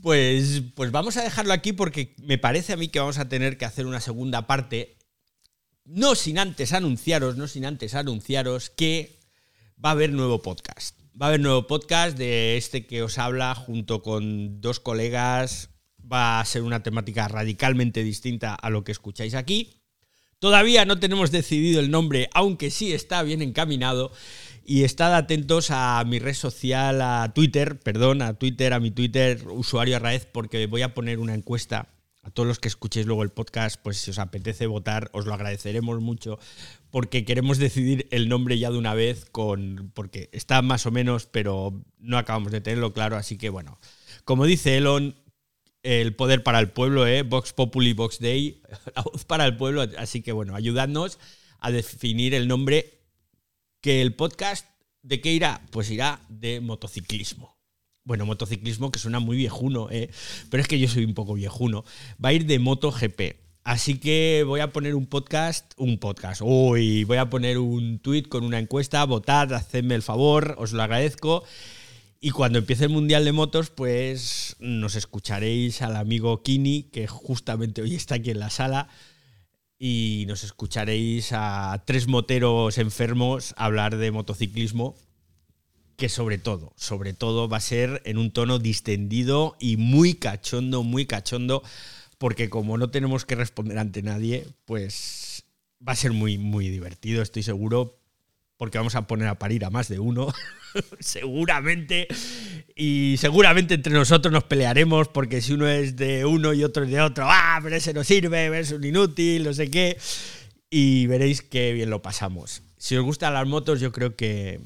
Pues, 0.00 0.62
pues 0.74 0.90
vamos 0.92 1.18
a 1.18 1.24
dejarlo 1.24 1.52
aquí 1.52 1.74
porque 1.74 2.14
me 2.22 2.38
parece 2.38 2.72
a 2.72 2.78
mí 2.78 2.88
que 2.88 3.00
vamos 3.00 3.18
a 3.18 3.28
tener 3.28 3.58
que 3.58 3.66
hacer 3.66 3.84
una 3.84 4.00
segunda 4.00 4.46
parte. 4.46 4.96
No 5.84 6.14
sin 6.14 6.38
antes 6.38 6.72
anunciaros, 6.72 7.36
no 7.36 7.46
sin 7.48 7.66
antes 7.66 7.94
anunciaros 7.94 8.70
que 8.70 9.20
va 9.84 9.90
a 9.90 9.92
haber 9.92 10.10
nuevo 10.12 10.40
podcast. 10.40 10.98
Va 11.20 11.26
a 11.26 11.28
haber 11.28 11.40
nuevo 11.40 11.66
podcast 11.66 12.16
de 12.16 12.56
este 12.56 12.86
que 12.86 13.02
os 13.02 13.18
habla 13.18 13.54
junto 13.54 14.00
con 14.00 14.62
dos 14.62 14.80
colegas. 14.80 15.68
Va 16.10 16.40
a 16.40 16.44
ser 16.44 16.62
una 16.62 16.82
temática 16.82 17.28
radicalmente 17.28 18.04
distinta 18.04 18.54
a 18.54 18.70
lo 18.70 18.84
que 18.84 18.92
escucháis 18.92 19.34
aquí. 19.34 19.82
Todavía 20.38 20.84
no 20.84 20.98
tenemos 20.98 21.30
decidido 21.30 21.80
el 21.80 21.90
nombre, 21.90 22.28
aunque 22.34 22.70
sí 22.70 22.92
está 22.92 23.22
bien 23.22 23.42
encaminado. 23.42 24.12
Y 24.64 24.84
estad 24.84 25.14
atentos 25.14 25.70
a 25.70 26.02
mi 26.06 26.18
red 26.18 26.34
social, 26.34 27.00
a 27.00 27.32
Twitter, 27.34 27.78
perdón, 27.78 28.20
a 28.20 28.34
Twitter, 28.34 28.72
a 28.72 28.80
mi 28.80 28.90
Twitter, 28.90 29.46
usuario 29.48 29.96
Arraez, 29.96 30.26
porque 30.26 30.66
voy 30.66 30.82
a 30.82 30.92
poner 30.92 31.20
una 31.20 31.34
encuesta 31.34 31.88
a 32.26 32.30
todos 32.30 32.48
los 32.48 32.58
que 32.58 32.66
escuchéis 32.66 33.06
luego 33.06 33.22
el 33.22 33.30
podcast, 33.30 33.80
pues 33.80 33.98
si 33.98 34.10
os 34.10 34.18
apetece 34.18 34.66
votar, 34.66 35.10
os 35.12 35.26
lo 35.26 35.34
agradeceremos 35.34 36.00
mucho, 36.00 36.40
porque 36.90 37.24
queremos 37.24 37.58
decidir 37.58 38.08
el 38.10 38.28
nombre 38.28 38.58
ya 38.58 38.72
de 38.72 38.78
una 38.78 38.94
vez, 38.94 39.26
con, 39.30 39.92
porque 39.94 40.28
está 40.32 40.60
más 40.60 40.86
o 40.86 40.90
menos, 40.90 41.26
pero 41.26 41.84
no 42.00 42.18
acabamos 42.18 42.50
de 42.50 42.60
tenerlo 42.60 42.92
claro, 42.92 43.16
así 43.16 43.38
que 43.38 43.48
bueno, 43.48 43.78
como 44.24 44.44
dice 44.44 44.76
Elon, 44.76 45.14
el 45.86 46.14
poder 46.14 46.42
para 46.42 46.58
el 46.58 46.70
pueblo, 46.70 47.06
¿eh? 47.06 47.22
Vox 47.22 47.52
Populi, 47.52 47.92
Vox 47.92 48.18
Day, 48.18 48.60
la 48.96 49.02
voz 49.02 49.24
para 49.24 49.46
el 49.46 49.56
pueblo, 49.56 49.86
así 49.98 50.22
que 50.22 50.32
bueno, 50.32 50.54
ayudadnos 50.54 51.18
a 51.60 51.70
definir 51.70 52.34
el 52.34 52.48
nombre 52.48 53.00
que 53.80 54.02
el 54.02 54.14
podcast, 54.14 54.66
¿de 55.02 55.20
qué 55.20 55.32
irá? 55.32 55.62
Pues 55.70 55.90
irá 55.90 56.20
de 56.28 56.60
motociclismo 56.60 57.56
bueno, 58.06 58.24
motociclismo 58.24 58.92
que 58.92 59.00
suena 59.00 59.18
muy 59.18 59.36
viejuno, 59.36 59.88
¿eh? 59.90 60.10
pero 60.48 60.62
es 60.62 60.68
que 60.68 60.78
yo 60.78 60.88
soy 60.88 61.04
un 61.04 61.14
poco 61.14 61.34
viejuno, 61.34 61.84
va 62.24 62.28
a 62.28 62.32
ir 62.32 62.46
de 62.46 62.60
MotoGP. 62.60 63.20
Así 63.64 63.98
que 63.98 64.44
voy 64.46 64.60
a 64.60 64.72
poner 64.72 64.94
un 64.94 65.06
podcast, 65.06 65.72
un 65.76 65.98
podcast, 65.98 66.40
uy, 66.44 67.02
voy 67.02 67.16
a 67.16 67.28
poner 67.28 67.58
un 67.58 67.98
tweet 67.98 68.22
con 68.22 68.44
una 68.44 68.60
encuesta, 68.60 69.04
votad, 69.04 69.52
hacedme 69.52 69.96
el 69.96 70.02
favor, 70.02 70.54
os 70.56 70.72
lo 70.72 70.84
agradezco. 70.84 71.42
Y 72.20 72.30
cuando 72.30 72.58
empiece 72.58 72.84
el 72.84 72.90
Mundial 72.90 73.24
de 73.24 73.32
Motos, 73.32 73.70
pues 73.70 74.56
nos 74.58 74.96
escucharéis 74.96 75.82
al 75.82 75.96
amigo 75.96 76.42
Kini, 76.42 76.84
que 76.84 77.06
justamente 77.06 77.82
hoy 77.82 77.94
está 77.94 78.16
aquí 78.16 78.30
en 78.30 78.40
la 78.40 78.50
sala, 78.50 78.88
y 79.78 80.24
nos 80.26 80.42
escucharéis 80.42 81.30
a 81.32 81.82
tres 81.86 82.08
moteros 82.08 82.78
enfermos 82.78 83.54
hablar 83.58 83.96
de 83.96 84.10
motociclismo 84.10 84.96
que 85.96 86.08
sobre 86.08 86.38
todo, 86.38 86.72
sobre 86.76 87.14
todo 87.14 87.48
va 87.48 87.56
a 87.56 87.60
ser 87.60 88.02
en 88.04 88.18
un 88.18 88.30
tono 88.30 88.58
distendido 88.58 89.56
y 89.58 89.76
muy 89.76 90.14
cachondo, 90.14 90.82
muy 90.82 91.06
cachondo, 91.06 91.62
porque 92.18 92.50
como 92.50 92.78
no 92.78 92.90
tenemos 92.90 93.24
que 93.24 93.34
responder 93.34 93.78
ante 93.78 94.02
nadie, 94.02 94.46
pues 94.66 95.44
va 95.86 95.92
a 95.92 95.96
ser 95.96 96.12
muy, 96.12 96.38
muy 96.38 96.68
divertido, 96.68 97.22
estoy 97.22 97.42
seguro, 97.42 97.98
porque 98.56 98.78
vamos 98.78 98.94
a 98.94 99.06
poner 99.06 99.28
a 99.28 99.38
parir 99.38 99.64
a 99.64 99.70
más 99.70 99.88
de 99.88 99.98
uno, 99.98 100.32
seguramente, 101.00 102.08
y 102.74 103.16
seguramente 103.18 103.74
entre 103.74 103.92
nosotros 103.92 104.32
nos 104.32 104.44
pelearemos, 104.44 105.08
porque 105.08 105.40
si 105.40 105.52
uno 105.52 105.68
es 105.68 105.96
de 105.96 106.24
uno 106.24 106.54
y 106.54 106.64
otro 106.64 106.84
es 106.84 106.90
de 106.90 107.00
otro, 107.00 107.26
ah, 107.28 107.60
pero 107.62 107.76
ese 107.76 107.92
no 107.92 108.04
sirve, 108.04 108.58
es 108.58 108.72
un 108.72 108.84
inútil, 108.84 109.44
no 109.44 109.52
sé 109.52 109.70
qué. 109.70 109.98
y 110.70 111.06
veréis 111.06 111.42
qué 111.42 111.72
bien 111.72 111.90
lo 111.90 112.02
pasamos. 112.02 112.62
Si 112.78 112.96
os 112.96 113.04
gustan 113.04 113.34
las 113.34 113.46
motos, 113.46 113.80
yo 113.80 113.92
creo 113.92 114.16
que, 114.16 114.60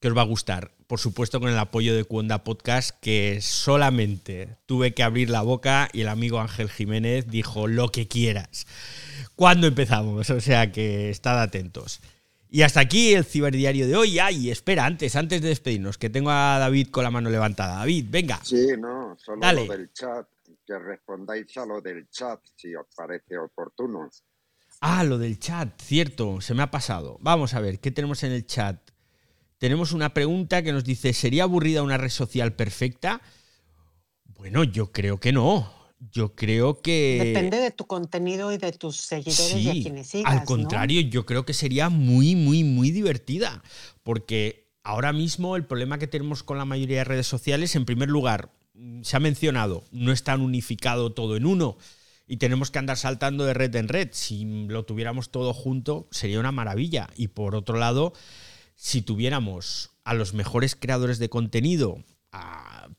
que 0.00 0.08
os 0.08 0.16
va 0.16 0.22
a 0.22 0.26
gustar. 0.26 0.72
Por 0.86 1.00
supuesto, 1.00 1.40
con 1.40 1.48
el 1.48 1.58
apoyo 1.58 1.96
de 1.96 2.04
Cuonda 2.04 2.44
Podcast, 2.44 2.90
que 3.00 3.40
solamente 3.40 4.56
tuve 4.66 4.94
que 4.94 5.02
abrir 5.02 5.30
la 5.30 5.42
boca 5.42 5.88
y 5.92 6.02
el 6.02 6.08
amigo 6.08 6.40
Ángel 6.40 6.68
Jiménez 6.68 7.28
dijo 7.28 7.66
lo 7.66 7.90
que 7.90 8.08
quieras. 8.08 8.66
¿Cuándo 9.36 9.66
empezamos? 9.66 10.28
O 10.30 10.40
sea 10.40 10.70
que 10.70 11.08
estad 11.08 11.40
atentos. 11.40 12.00
Y 12.54 12.60
hasta 12.60 12.80
aquí 12.80 13.14
el 13.14 13.24
ciberdiario 13.24 13.86
de 13.86 13.96
hoy. 13.96 14.18
Ay, 14.18 14.50
espera, 14.50 14.84
antes, 14.84 15.16
antes 15.16 15.40
de 15.40 15.48
despedirnos, 15.48 15.96
que 15.96 16.10
tengo 16.10 16.30
a 16.30 16.58
David 16.58 16.88
con 16.90 17.02
la 17.02 17.10
mano 17.10 17.30
levantada. 17.30 17.78
David, 17.78 18.08
venga. 18.10 18.40
Sí, 18.44 18.66
no, 18.78 19.16
solo 19.18 19.40
lo 19.40 19.64
del 19.64 19.90
chat, 19.94 20.28
que 20.66 20.78
respondáis 20.78 21.56
a 21.56 21.64
lo 21.64 21.80
del 21.80 22.10
chat, 22.10 22.40
si 22.54 22.74
os 22.74 22.84
parece 22.94 23.38
oportuno. 23.38 24.10
Ah, 24.82 25.02
lo 25.02 25.16
del 25.16 25.38
chat, 25.38 25.80
cierto, 25.80 26.42
se 26.42 26.52
me 26.52 26.62
ha 26.62 26.70
pasado. 26.70 27.16
Vamos 27.22 27.54
a 27.54 27.60
ver, 27.60 27.80
¿qué 27.80 27.90
tenemos 27.90 28.22
en 28.22 28.32
el 28.32 28.44
chat? 28.44 28.90
Tenemos 29.56 29.92
una 29.92 30.12
pregunta 30.12 30.62
que 30.62 30.74
nos 30.74 30.84
dice, 30.84 31.14
¿sería 31.14 31.44
aburrida 31.44 31.82
una 31.82 31.96
red 31.96 32.10
social 32.10 32.52
perfecta? 32.52 33.22
Bueno, 34.26 34.62
yo 34.62 34.92
creo 34.92 35.18
que 35.18 35.32
no. 35.32 35.72
Yo 36.10 36.34
creo 36.34 36.80
que. 36.80 37.20
Depende 37.24 37.58
de 37.58 37.70
tu 37.70 37.86
contenido 37.86 38.52
y 38.52 38.58
de 38.58 38.72
tus 38.72 38.96
seguidores 38.96 39.56
y 39.56 39.68
a 39.68 39.72
quienes 39.72 40.08
sigas. 40.08 40.32
Al 40.32 40.44
contrario, 40.44 41.00
yo 41.02 41.24
creo 41.26 41.44
que 41.44 41.54
sería 41.54 41.88
muy, 41.90 42.34
muy, 42.34 42.64
muy 42.64 42.90
divertida. 42.90 43.62
Porque 44.02 44.72
ahora 44.82 45.12
mismo 45.12 45.54
el 45.54 45.64
problema 45.64 45.98
que 45.98 46.08
tenemos 46.08 46.42
con 46.42 46.58
la 46.58 46.64
mayoría 46.64 46.98
de 46.98 47.04
redes 47.04 47.26
sociales, 47.26 47.76
en 47.76 47.84
primer 47.84 48.08
lugar, 48.08 48.50
mm, 48.74 49.02
se 49.02 49.16
ha 49.16 49.20
mencionado, 49.20 49.84
no 49.92 50.10
es 50.12 50.24
tan 50.24 50.40
unificado 50.40 51.12
todo 51.12 51.36
en 51.36 51.46
uno. 51.46 51.76
Y 52.26 52.38
tenemos 52.38 52.70
que 52.70 52.78
andar 52.78 52.96
saltando 52.96 53.44
de 53.44 53.54
red 53.54 53.74
en 53.76 53.88
red. 53.88 54.08
Si 54.12 54.44
lo 54.66 54.84
tuviéramos 54.84 55.30
todo 55.30 55.52
junto, 55.52 56.08
sería 56.10 56.40
una 56.40 56.52
maravilla. 56.52 57.10
Y 57.16 57.28
por 57.28 57.54
otro 57.54 57.78
lado, 57.78 58.12
si 58.74 59.02
tuviéramos 59.02 59.90
a 60.04 60.14
los 60.14 60.34
mejores 60.34 60.74
creadores 60.74 61.18
de 61.18 61.28
contenido 61.28 62.02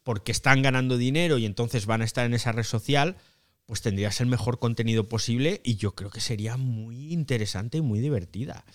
porque 0.04 0.32
están 0.32 0.62
ganando 0.62 0.98
dinero 0.98 1.38
y 1.38 1.46
entonces 1.46 1.86
van 1.86 2.02
a 2.02 2.06
estar 2.06 2.26
en 2.26 2.34
esa 2.34 2.52
red 2.52 2.64
social, 2.64 3.18
pues 3.66 3.82
tendrías 3.82 4.22
el 4.22 4.28
mejor 4.28 4.60
contenido 4.60 5.10
posible 5.10 5.62
y 5.64 5.76
yo 5.76 5.96
creo 5.96 6.10
que 6.10 6.22
sería 6.22 6.58
muy 6.58 7.14
interesante 7.14 7.80
y 7.80 7.82
muy 7.82 8.00
divertida. 8.00 8.66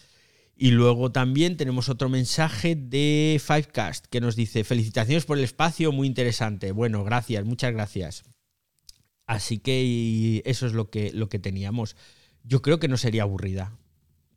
Y 0.57 0.73
luego 0.73 1.13
también 1.13 1.57
tenemos 1.57 1.89
otro 1.89 2.09
mensaje 2.09 2.75
de 2.75 3.41
Fivecast 3.45 4.07
que 4.07 4.21
nos 4.21 4.35
dice, 4.35 4.65
felicitaciones 4.65 5.25
por 5.25 5.39
el 5.39 5.45
espacio, 5.45 5.93
muy 5.93 6.09
interesante. 6.09 6.73
Bueno, 6.73 7.05
gracias, 7.05 7.45
muchas 7.45 7.73
gracias. 7.73 8.25
Así 9.27 9.59
que 9.59 10.43
eso 10.47 10.67
es 10.67 10.73
lo 10.73 10.91
que, 10.91 11.13
lo 11.13 11.29
que 11.29 11.39
teníamos. 11.39 11.95
Yo 12.43 12.63
creo 12.63 12.81
que 12.81 12.89
no 12.89 12.97
sería 12.97 13.23
aburrida. 13.23 13.79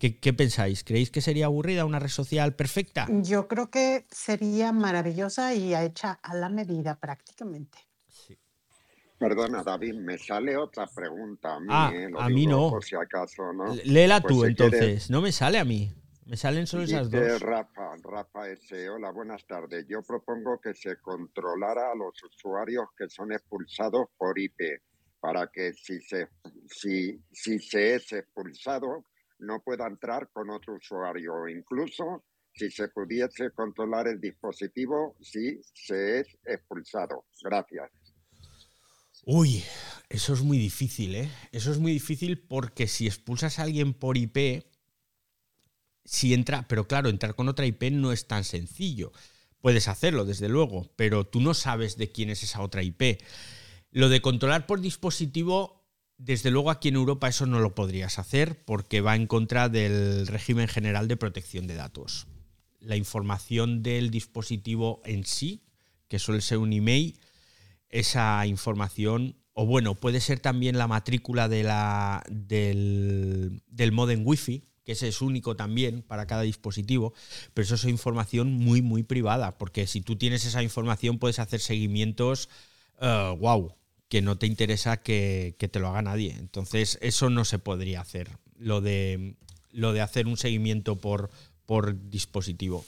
¿Qué, 0.10 0.34
pensáis? 0.34 0.84
¿Creéis 0.84 1.12
que 1.12 1.22
sería 1.22 1.46
aburrida 1.46 1.86
una 1.86 2.00
red 2.00 2.10
social 2.10 2.56
perfecta? 2.56 3.06
Yo 3.22 3.48
creo 3.48 3.70
que 3.70 4.08
sería 4.10 4.72
maravillosa 4.72 5.54
y 5.54 5.76
hecha 5.76 6.14
a 6.24 6.34
la 6.34 6.50
medida 6.50 7.00
prácticamente. 7.00 7.78
Sí. 8.08 8.36
Perdona, 9.20 9.62
David, 9.62 9.94
me 9.94 10.18
sale 10.18 10.58
otra 10.58 10.88
pregunta 10.88 11.54
a 11.54 11.60
mí. 11.60 11.68
Ah, 11.70 11.92
eh, 11.94 12.10
a 12.18 12.30
mí 12.30 12.48
no. 12.48 12.72
Por 12.72 12.84
si 12.84 12.96
acaso, 12.96 13.54
¿no? 13.54 13.76
Léela 13.86 14.22
pues 14.22 14.34
tú 14.34 14.46
entonces. 14.46 15.12
No 15.12 15.22
me 15.22 15.32
sale 15.32 15.60
a 15.60 15.66
mí. 15.66 15.94
Me 16.26 16.36
salen 16.36 16.66
solo 16.66 16.84
esas 16.84 17.12
dos. 17.12 17.40
Rafa, 17.40 17.96
Rafa 18.02 18.50
S. 18.50 18.90
Hola, 18.90 19.12
buenas 19.12 19.46
tardes. 19.46 19.86
Yo 19.88 20.02
propongo 20.02 20.60
que 20.60 20.74
se 20.74 20.98
controlara 20.98 21.92
a 21.92 21.96
los 21.96 22.16
usuarios 22.24 22.86
que 22.98 23.08
son 23.08 23.34
expulsados 23.34 24.08
por 24.18 24.40
IP 24.40 24.82
para 25.20 25.46
que 25.54 25.74
si 25.74 26.02
se, 26.02 26.30
si, 26.66 27.22
si 27.32 27.60
se 27.60 27.96
es 27.96 28.12
expulsado 28.14 29.06
no 29.42 29.62
pueda 29.62 29.88
entrar 29.88 30.30
con 30.32 30.50
otro 30.50 30.76
usuario. 30.76 31.48
Incluso 31.48 32.24
si 32.54 32.70
se 32.70 32.88
pudiese 32.90 33.52
controlar 33.52 34.08
el 34.08 34.20
dispositivo 34.20 35.16
si 35.20 35.60
se 35.74 36.20
es 36.20 36.28
expulsado. 36.46 37.26
Gracias. 37.44 37.90
Uy, 39.26 39.64
eso 40.10 40.34
es 40.34 40.42
muy 40.42 40.58
difícil, 40.58 41.16
¿eh? 41.16 41.30
Eso 41.52 41.72
es 41.72 41.80
muy 41.80 41.92
difícil 41.92 42.40
porque 42.40 42.88
si 42.88 43.08
expulsas 43.08 43.60
a 43.60 43.64
alguien 43.64 43.94
por 43.94 44.18
IP, 44.18 44.66
si 46.04 46.34
entra, 46.34 46.68
pero 46.68 46.88
claro, 46.88 47.10
entrar 47.10 47.36
con 47.36 47.48
otra 47.48 47.66
IP 47.66 47.84
no 47.92 48.12
es 48.12 48.28
tan 48.28 48.44
sencillo. 48.44 49.12
Puedes 49.60 49.88
hacerlo, 49.88 50.26
desde 50.26 50.50
luego, 50.50 50.92
pero 50.96 51.28
tú 51.28 51.40
no 51.40 51.54
sabes 51.54 51.98
de 51.98 52.12
quién 52.12 52.32
es 52.32 52.42
esa 52.42 52.62
otra 52.62 52.82
IP. 52.82 53.22
Lo 53.92 54.10
de 54.10 54.22
controlar 54.22 54.66
por 54.66 54.82
dispositivo 54.82 55.81
desde 56.24 56.52
luego 56.52 56.70
aquí 56.70 56.90
en 56.90 56.96
Europa 56.96 57.28
eso 57.28 57.48
no 57.48 57.60
lo 57.60 57.74
podrías 57.74 58.20
hacer 58.20 58.64
porque 58.64 59.02
va 59.02 59.16
en 59.16 59.26
contra 59.26 59.70
del 59.70 60.28
régimen 60.28 60.68
general 60.68 61.08
de 61.08 61.18
protección 61.18 61.66
de 61.66 61.74
datos. 61.74 62.28
La 62.80 62.96
información 62.96 63.82
del 63.82 64.12
dispositivo 64.12 65.02
en 65.04 65.26
sí, 65.26 65.64
que 66.08 66.20
suele 66.20 66.42
ser 66.42 66.60
un 66.60 66.74
email, 66.74 67.20
esa 67.90 68.46
información, 68.46 69.36
o 69.54 69.66
bueno, 69.66 69.96
puede 69.96 70.22
ser 70.22 70.40
también 70.40 70.78
la 70.78 70.88
matrícula 70.88 71.50
de 71.50 71.64
la, 71.64 72.24
del, 72.30 73.64
del 73.68 73.92
modem 73.92 74.22
Wi-Fi, 74.24 74.64
que 74.84 74.92
ese 74.92 75.08
es 75.08 75.22
único 75.22 75.56
también 75.56 76.04
para 76.04 76.28
cada 76.28 76.44
dispositivo, 76.44 77.14
pero 77.56 77.66
eso 77.66 77.76
es 77.76 77.86
información 77.86 78.54
muy, 78.54 78.84
muy 78.84 79.02
privada, 79.02 79.58
porque 79.58 79.88
si 79.88 80.02
tú 80.02 80.18
tienes 80.18 80.46
esa 80.46 80.62
información 80.62 81.18
puedes 81.18 81.40
hacer 81.40 81.60
seguimientos, 81.60 82.48
wow, 83.00 83.70
eh, 83.72 83.81
que 84.12 84.22
no 84.22 84.38
te 84.38 84.46
interesa 84.46 84.98
que, 84.98 85.56
te 85.58 85.80
lo 85.80 85.88
haga 85.88 86.02
nadie. 86.02 86.36
Entonces, 86.38 87.00
eso 87.02 87.30
no 87.30 87.46
se 87.46 87.60
podría 87.60 88.02
hacer, 88.02 88.30
lo 88.58 88.82
de, 88.82 89.38
lo 89.72 89.94
de 89.94 90.02
hacer 90.02 90.28
un 90.28 90.36
seguimiento 90.36 90.98
por, 90.98 91.30
por 91.66 92.10
dispositivo. 92.10 92.86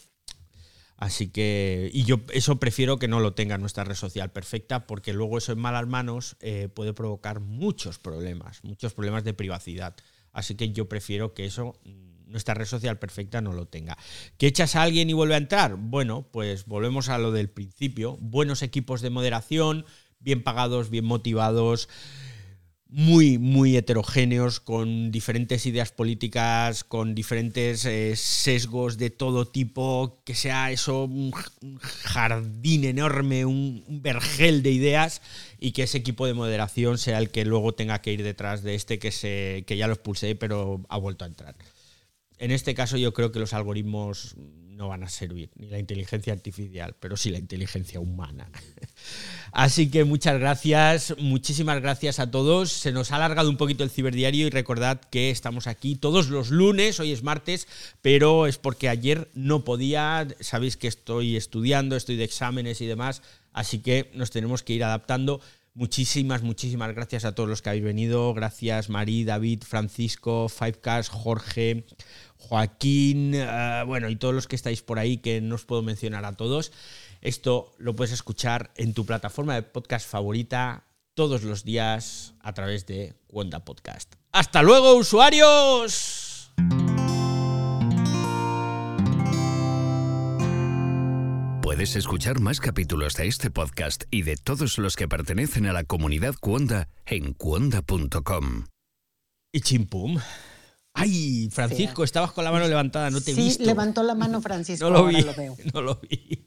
Así 0.97 1.29
que, 1.29 1.89
y 1.93 2.03
yo 2.03 2.19
eso 2.33 2.59
prefiero 2.59 2.99
que 2.99 3.07
no 3.07 3.21
lo 3.21 3.33
tenga 3.33 3.57
nuestra 3.57 3.86
red 3.86 3.95
social 3.95 4.33
perfecta, 4.33 4.86
porque 4.86 5.13
luego 5.13 5.38
eso 5.38 5.53
en 5.53 5.59
malas 5.59 5.88
manos 5.88 6.36
eh, 6.41 6.67
puede 6.67 6.91
provocar 6.91 7.39
muchos 7.39 7.99
problemas, 7.99 8.62
muchos 8.65 8.93
problemas 8.93 9.23
de 9.23 9.33
privacidad. 9.33 9.95
Así 10.33 10.55
que 10.55 10.73
yo 10.73 10.89
prefiero 10.89 11.33
que 11.33 11.45
eso, 11.45 11.79
nuestra 12.25 12.53
red 12.53 12.65
social 12.65 12.99
perfecta, 12.99 13.39
no 13.39 13.53
lo 13.53 13.65
tenga. 13.65 13.97
¿Que 14.38 14.47
echas 14.47 14.75
a 14.75 14.81
alguien 14.81 15.09
y 15.09 15.13
vuelve 15.13 15.36
a 15.36 15.38
entrar? 15.38 15.77
Bueno, 15.77 16.27
pues 16.33 16.65
volvemos 16.65 17.07
a 17.07 17.17
lo 17.17 17.31
del 17.31 17.49
principio. 17.49 18.17
Buenos 18.19 18.62
equipos 18.62 19.01
de 19.01 19.09
moderación, 19.09 19.86
bien 20.23 20.43
pagados, 20.43 20.89
bien 20.89 21.05
motivados, 21.05 21.89
muy, 22.95 23.39
muy 23.39 23.75
heterogéneos, 23.75 24.59
con 24.59 25.12
diferentes 25.12 25.65
ideas 25.65 25.91
políticas, 25.91 26.83
con 26.83 27.15
diferentes 27.15 27.86
eh, 27.86 28.15
sesgos 28.15 28.99
de 28.99 29.09
todo 29.09 29.47
tipo, 29.47 30.21
que 30.25 30.36
sea 30.36 30.71
eso 30.71 31.05
un, 31.05 31.31
jardín 31.81 32.83
enorme, 32.83 33.45
un, 33.45 33.83
vergel 33.88 34.62
de 34.62 34.71
ideas 34.71 35.23
y 35.59 35.71
que 35.71 35.83
ese 35.83 35.97
equipo 35.97 36.27
de 36.27 36.36
moderación 36.36 36.99
sea 36.99 37.17
el 37.17 37.31
que 37.31 37.45
luego 37.45 37.73
tenga 37.73 37.99
que 37.99 38.13
ir 38.13 38.21
detrás 38.21 38.62
de 38.62 38.75
este 38.75 38.99
que, 38.99 39.12
se, 39.12 39.63
que 39.65 39.75
ya 39.75 39.88
lo 39.88 39.93
expulsé 39.93 40.36
pero 40.36 40.86
ha 40.88 40.97
vuelto 40.97 41.25
a 41.25 41.29
entrar. 41.29 41.55
En 42.43 42.51
este 42.51 42.75
caso 42.75 42.97
yo 42.97 43.13
creo 43.13 43.32
que 43.32 43.39
los 43.39 43.53
algoritmos 43.53 44.36
no 44.38 44.89
van 44.89 45.01
a 45.06 45.10
servir, 45.10 45.49
ni 45.56 45.69
la 45.69 45.79
inteligencia 45.79 46.34
artificial, 46.34 46.93
pero 46.99 47.15
sí 47.15 47.29
la 47.29 47.38
inteligencia 47.38 48.01
humana. 48.01 48.49
Así 49.53 49.89
que 49.89 50.03
muchas 50.03 50.38
gracias, 50.41 51.15
muchísimas 51.19 51.82
gracias 51.82 52.19
a 52.19 52.32
todos. 52.32 52.69
Se 52.69 52.91
nos 52.91 53.13
ha 53.13 53.15
alargado 53.15 53.49
un 53.49 53.56
poquito 53.56 53.86
el 53.86 53.91
ciberdiario 53.91 54.45
y 54.45 54.49
recordad 54.49 54.99
que 54.99 55.29
estamos 55.29 55.67
aquí 55.67 55.95
todos 55.95 56.27
los 56.27 56.49
lunes, 56.49 56.99
hoy 56.99 57.13
es 57.13 57.23
martes, 57.23 57.65
pero 58.01 58.45
es 58.45 58.58
porque 58.58 58.89
ayer 58.89 59.29
no 59.34 59.63
podía, 59.63 60.27
sabéis 60.41 60.75
que 60.75 60.89
estoy 60.89 61.38
estudiando, 61.38 61.95
estoy 61.95 62.17
de 62.17 62.25
exámenes 62.25 62.82
y 62.82 62.88
demás, 62.88 63.21
así 63.53 63.79
que 63.79 64.12
nos 64.15 64.32
tenemos 64.32 64.63
que 64.63 64.73
ir 64.73 64.84
adaptando. 64.84 65.39
Muchísimas, 65.75 66.43
muchísimas 66.43 66.93
gracias 66.93 67.25
a 67.25 67.34
todos 67.34 67.49
los 67.49 67.63
que 67.63 67.69
habéis 67.69 67.84
venido. 67.84 68.32
Gracias, 68.36 68.89
Marí, 68.89 69.23
David, 69.23 69.63
Francisco, 69.65 70.47
Fivecast, 70.47 71.10
Jorge, 71.10 71.86
Joaquín, 72.43 73.34
eh, 73.34 73.84
bueno, 73.86 74.10
y 74.10 74.15
todos 74.15 74.34
los 74.34 74.47
que 74.47 74.56
estáis 74.56 74.82
por 74.82 74.99
ahí, 74.99 75.17
que 75.17 75.41
no 75.41 75.56
os 75.56 75.65
puedo 75.65 75.82
mencionar 75.82 76.25
a 76.25 76.34
todos. 76.34 76.71
Esto 77.21 77.73
lo 77.77 77.95
puedes 77.95 78.12
escuchar 78.12 78.71
en 78.75 78.93
tu 78.93 79.06
plataforma 79.06 79.56
de 79.56 79.63
podcast 79.63 80.08
favorita 80.08 80.84
todos 81.13 81.43
los 81.43 81.63
días 81.63 82.34
a 82.41 82.53
través 82.53 82.86
de 82.86 83.15
Cuenta 83.27 83.63
Podcast. 83.63 84.15
¡Hasta 84.32 84.62
luego, 84.62 84.95
usuarios! 84.95 86.52
Puedes 91.62 91.96
escuchar 91.96 92.39
más 92.39 92.60
capítulos 92.60 93.15
de 93.15 93.27
este 93.27 93.50
podcast 93.50 94.04
y 94.12 94.23
de 94.23 94.35
todos 94.35 94.77
los 94.77 94.96
que 94.96 95.08
pertenecen 95.08 95.65
a 95.65 95.73
la 95.73 95.85
comunidad 95.85 96.35
Cuonda 96.39 96.89
en 97.06 97.33
cuonda.com. 97.33 98.65
Y 99.54 99.62
chimpum. 99.62 100.19
Ay, 100.94 101.50
Francisco, 101.52 102.04
estabas 102.04 102.31
con 102.33 102.44
la 102.44 102.52
mano 102.52 102.67
levantada, 102.67 103.10
no 103.10 103.19
te 103.19 103.31
he 103.31 103.35
sí, 103.35 103.41
visto. 103.41 103.63
levantó 103.65 104.04
la 104.04 104.15
mano 104.15 104.41
Francisco, 104.41 104.85
no 104.89 104.98
lo 105.00 105.06
vi, 105.08 105.21
lo 105.21 105.33
veo. 105.33 105.58
No 105.73 105.81
lo 105.81 106.00
vi. 106.10 106.44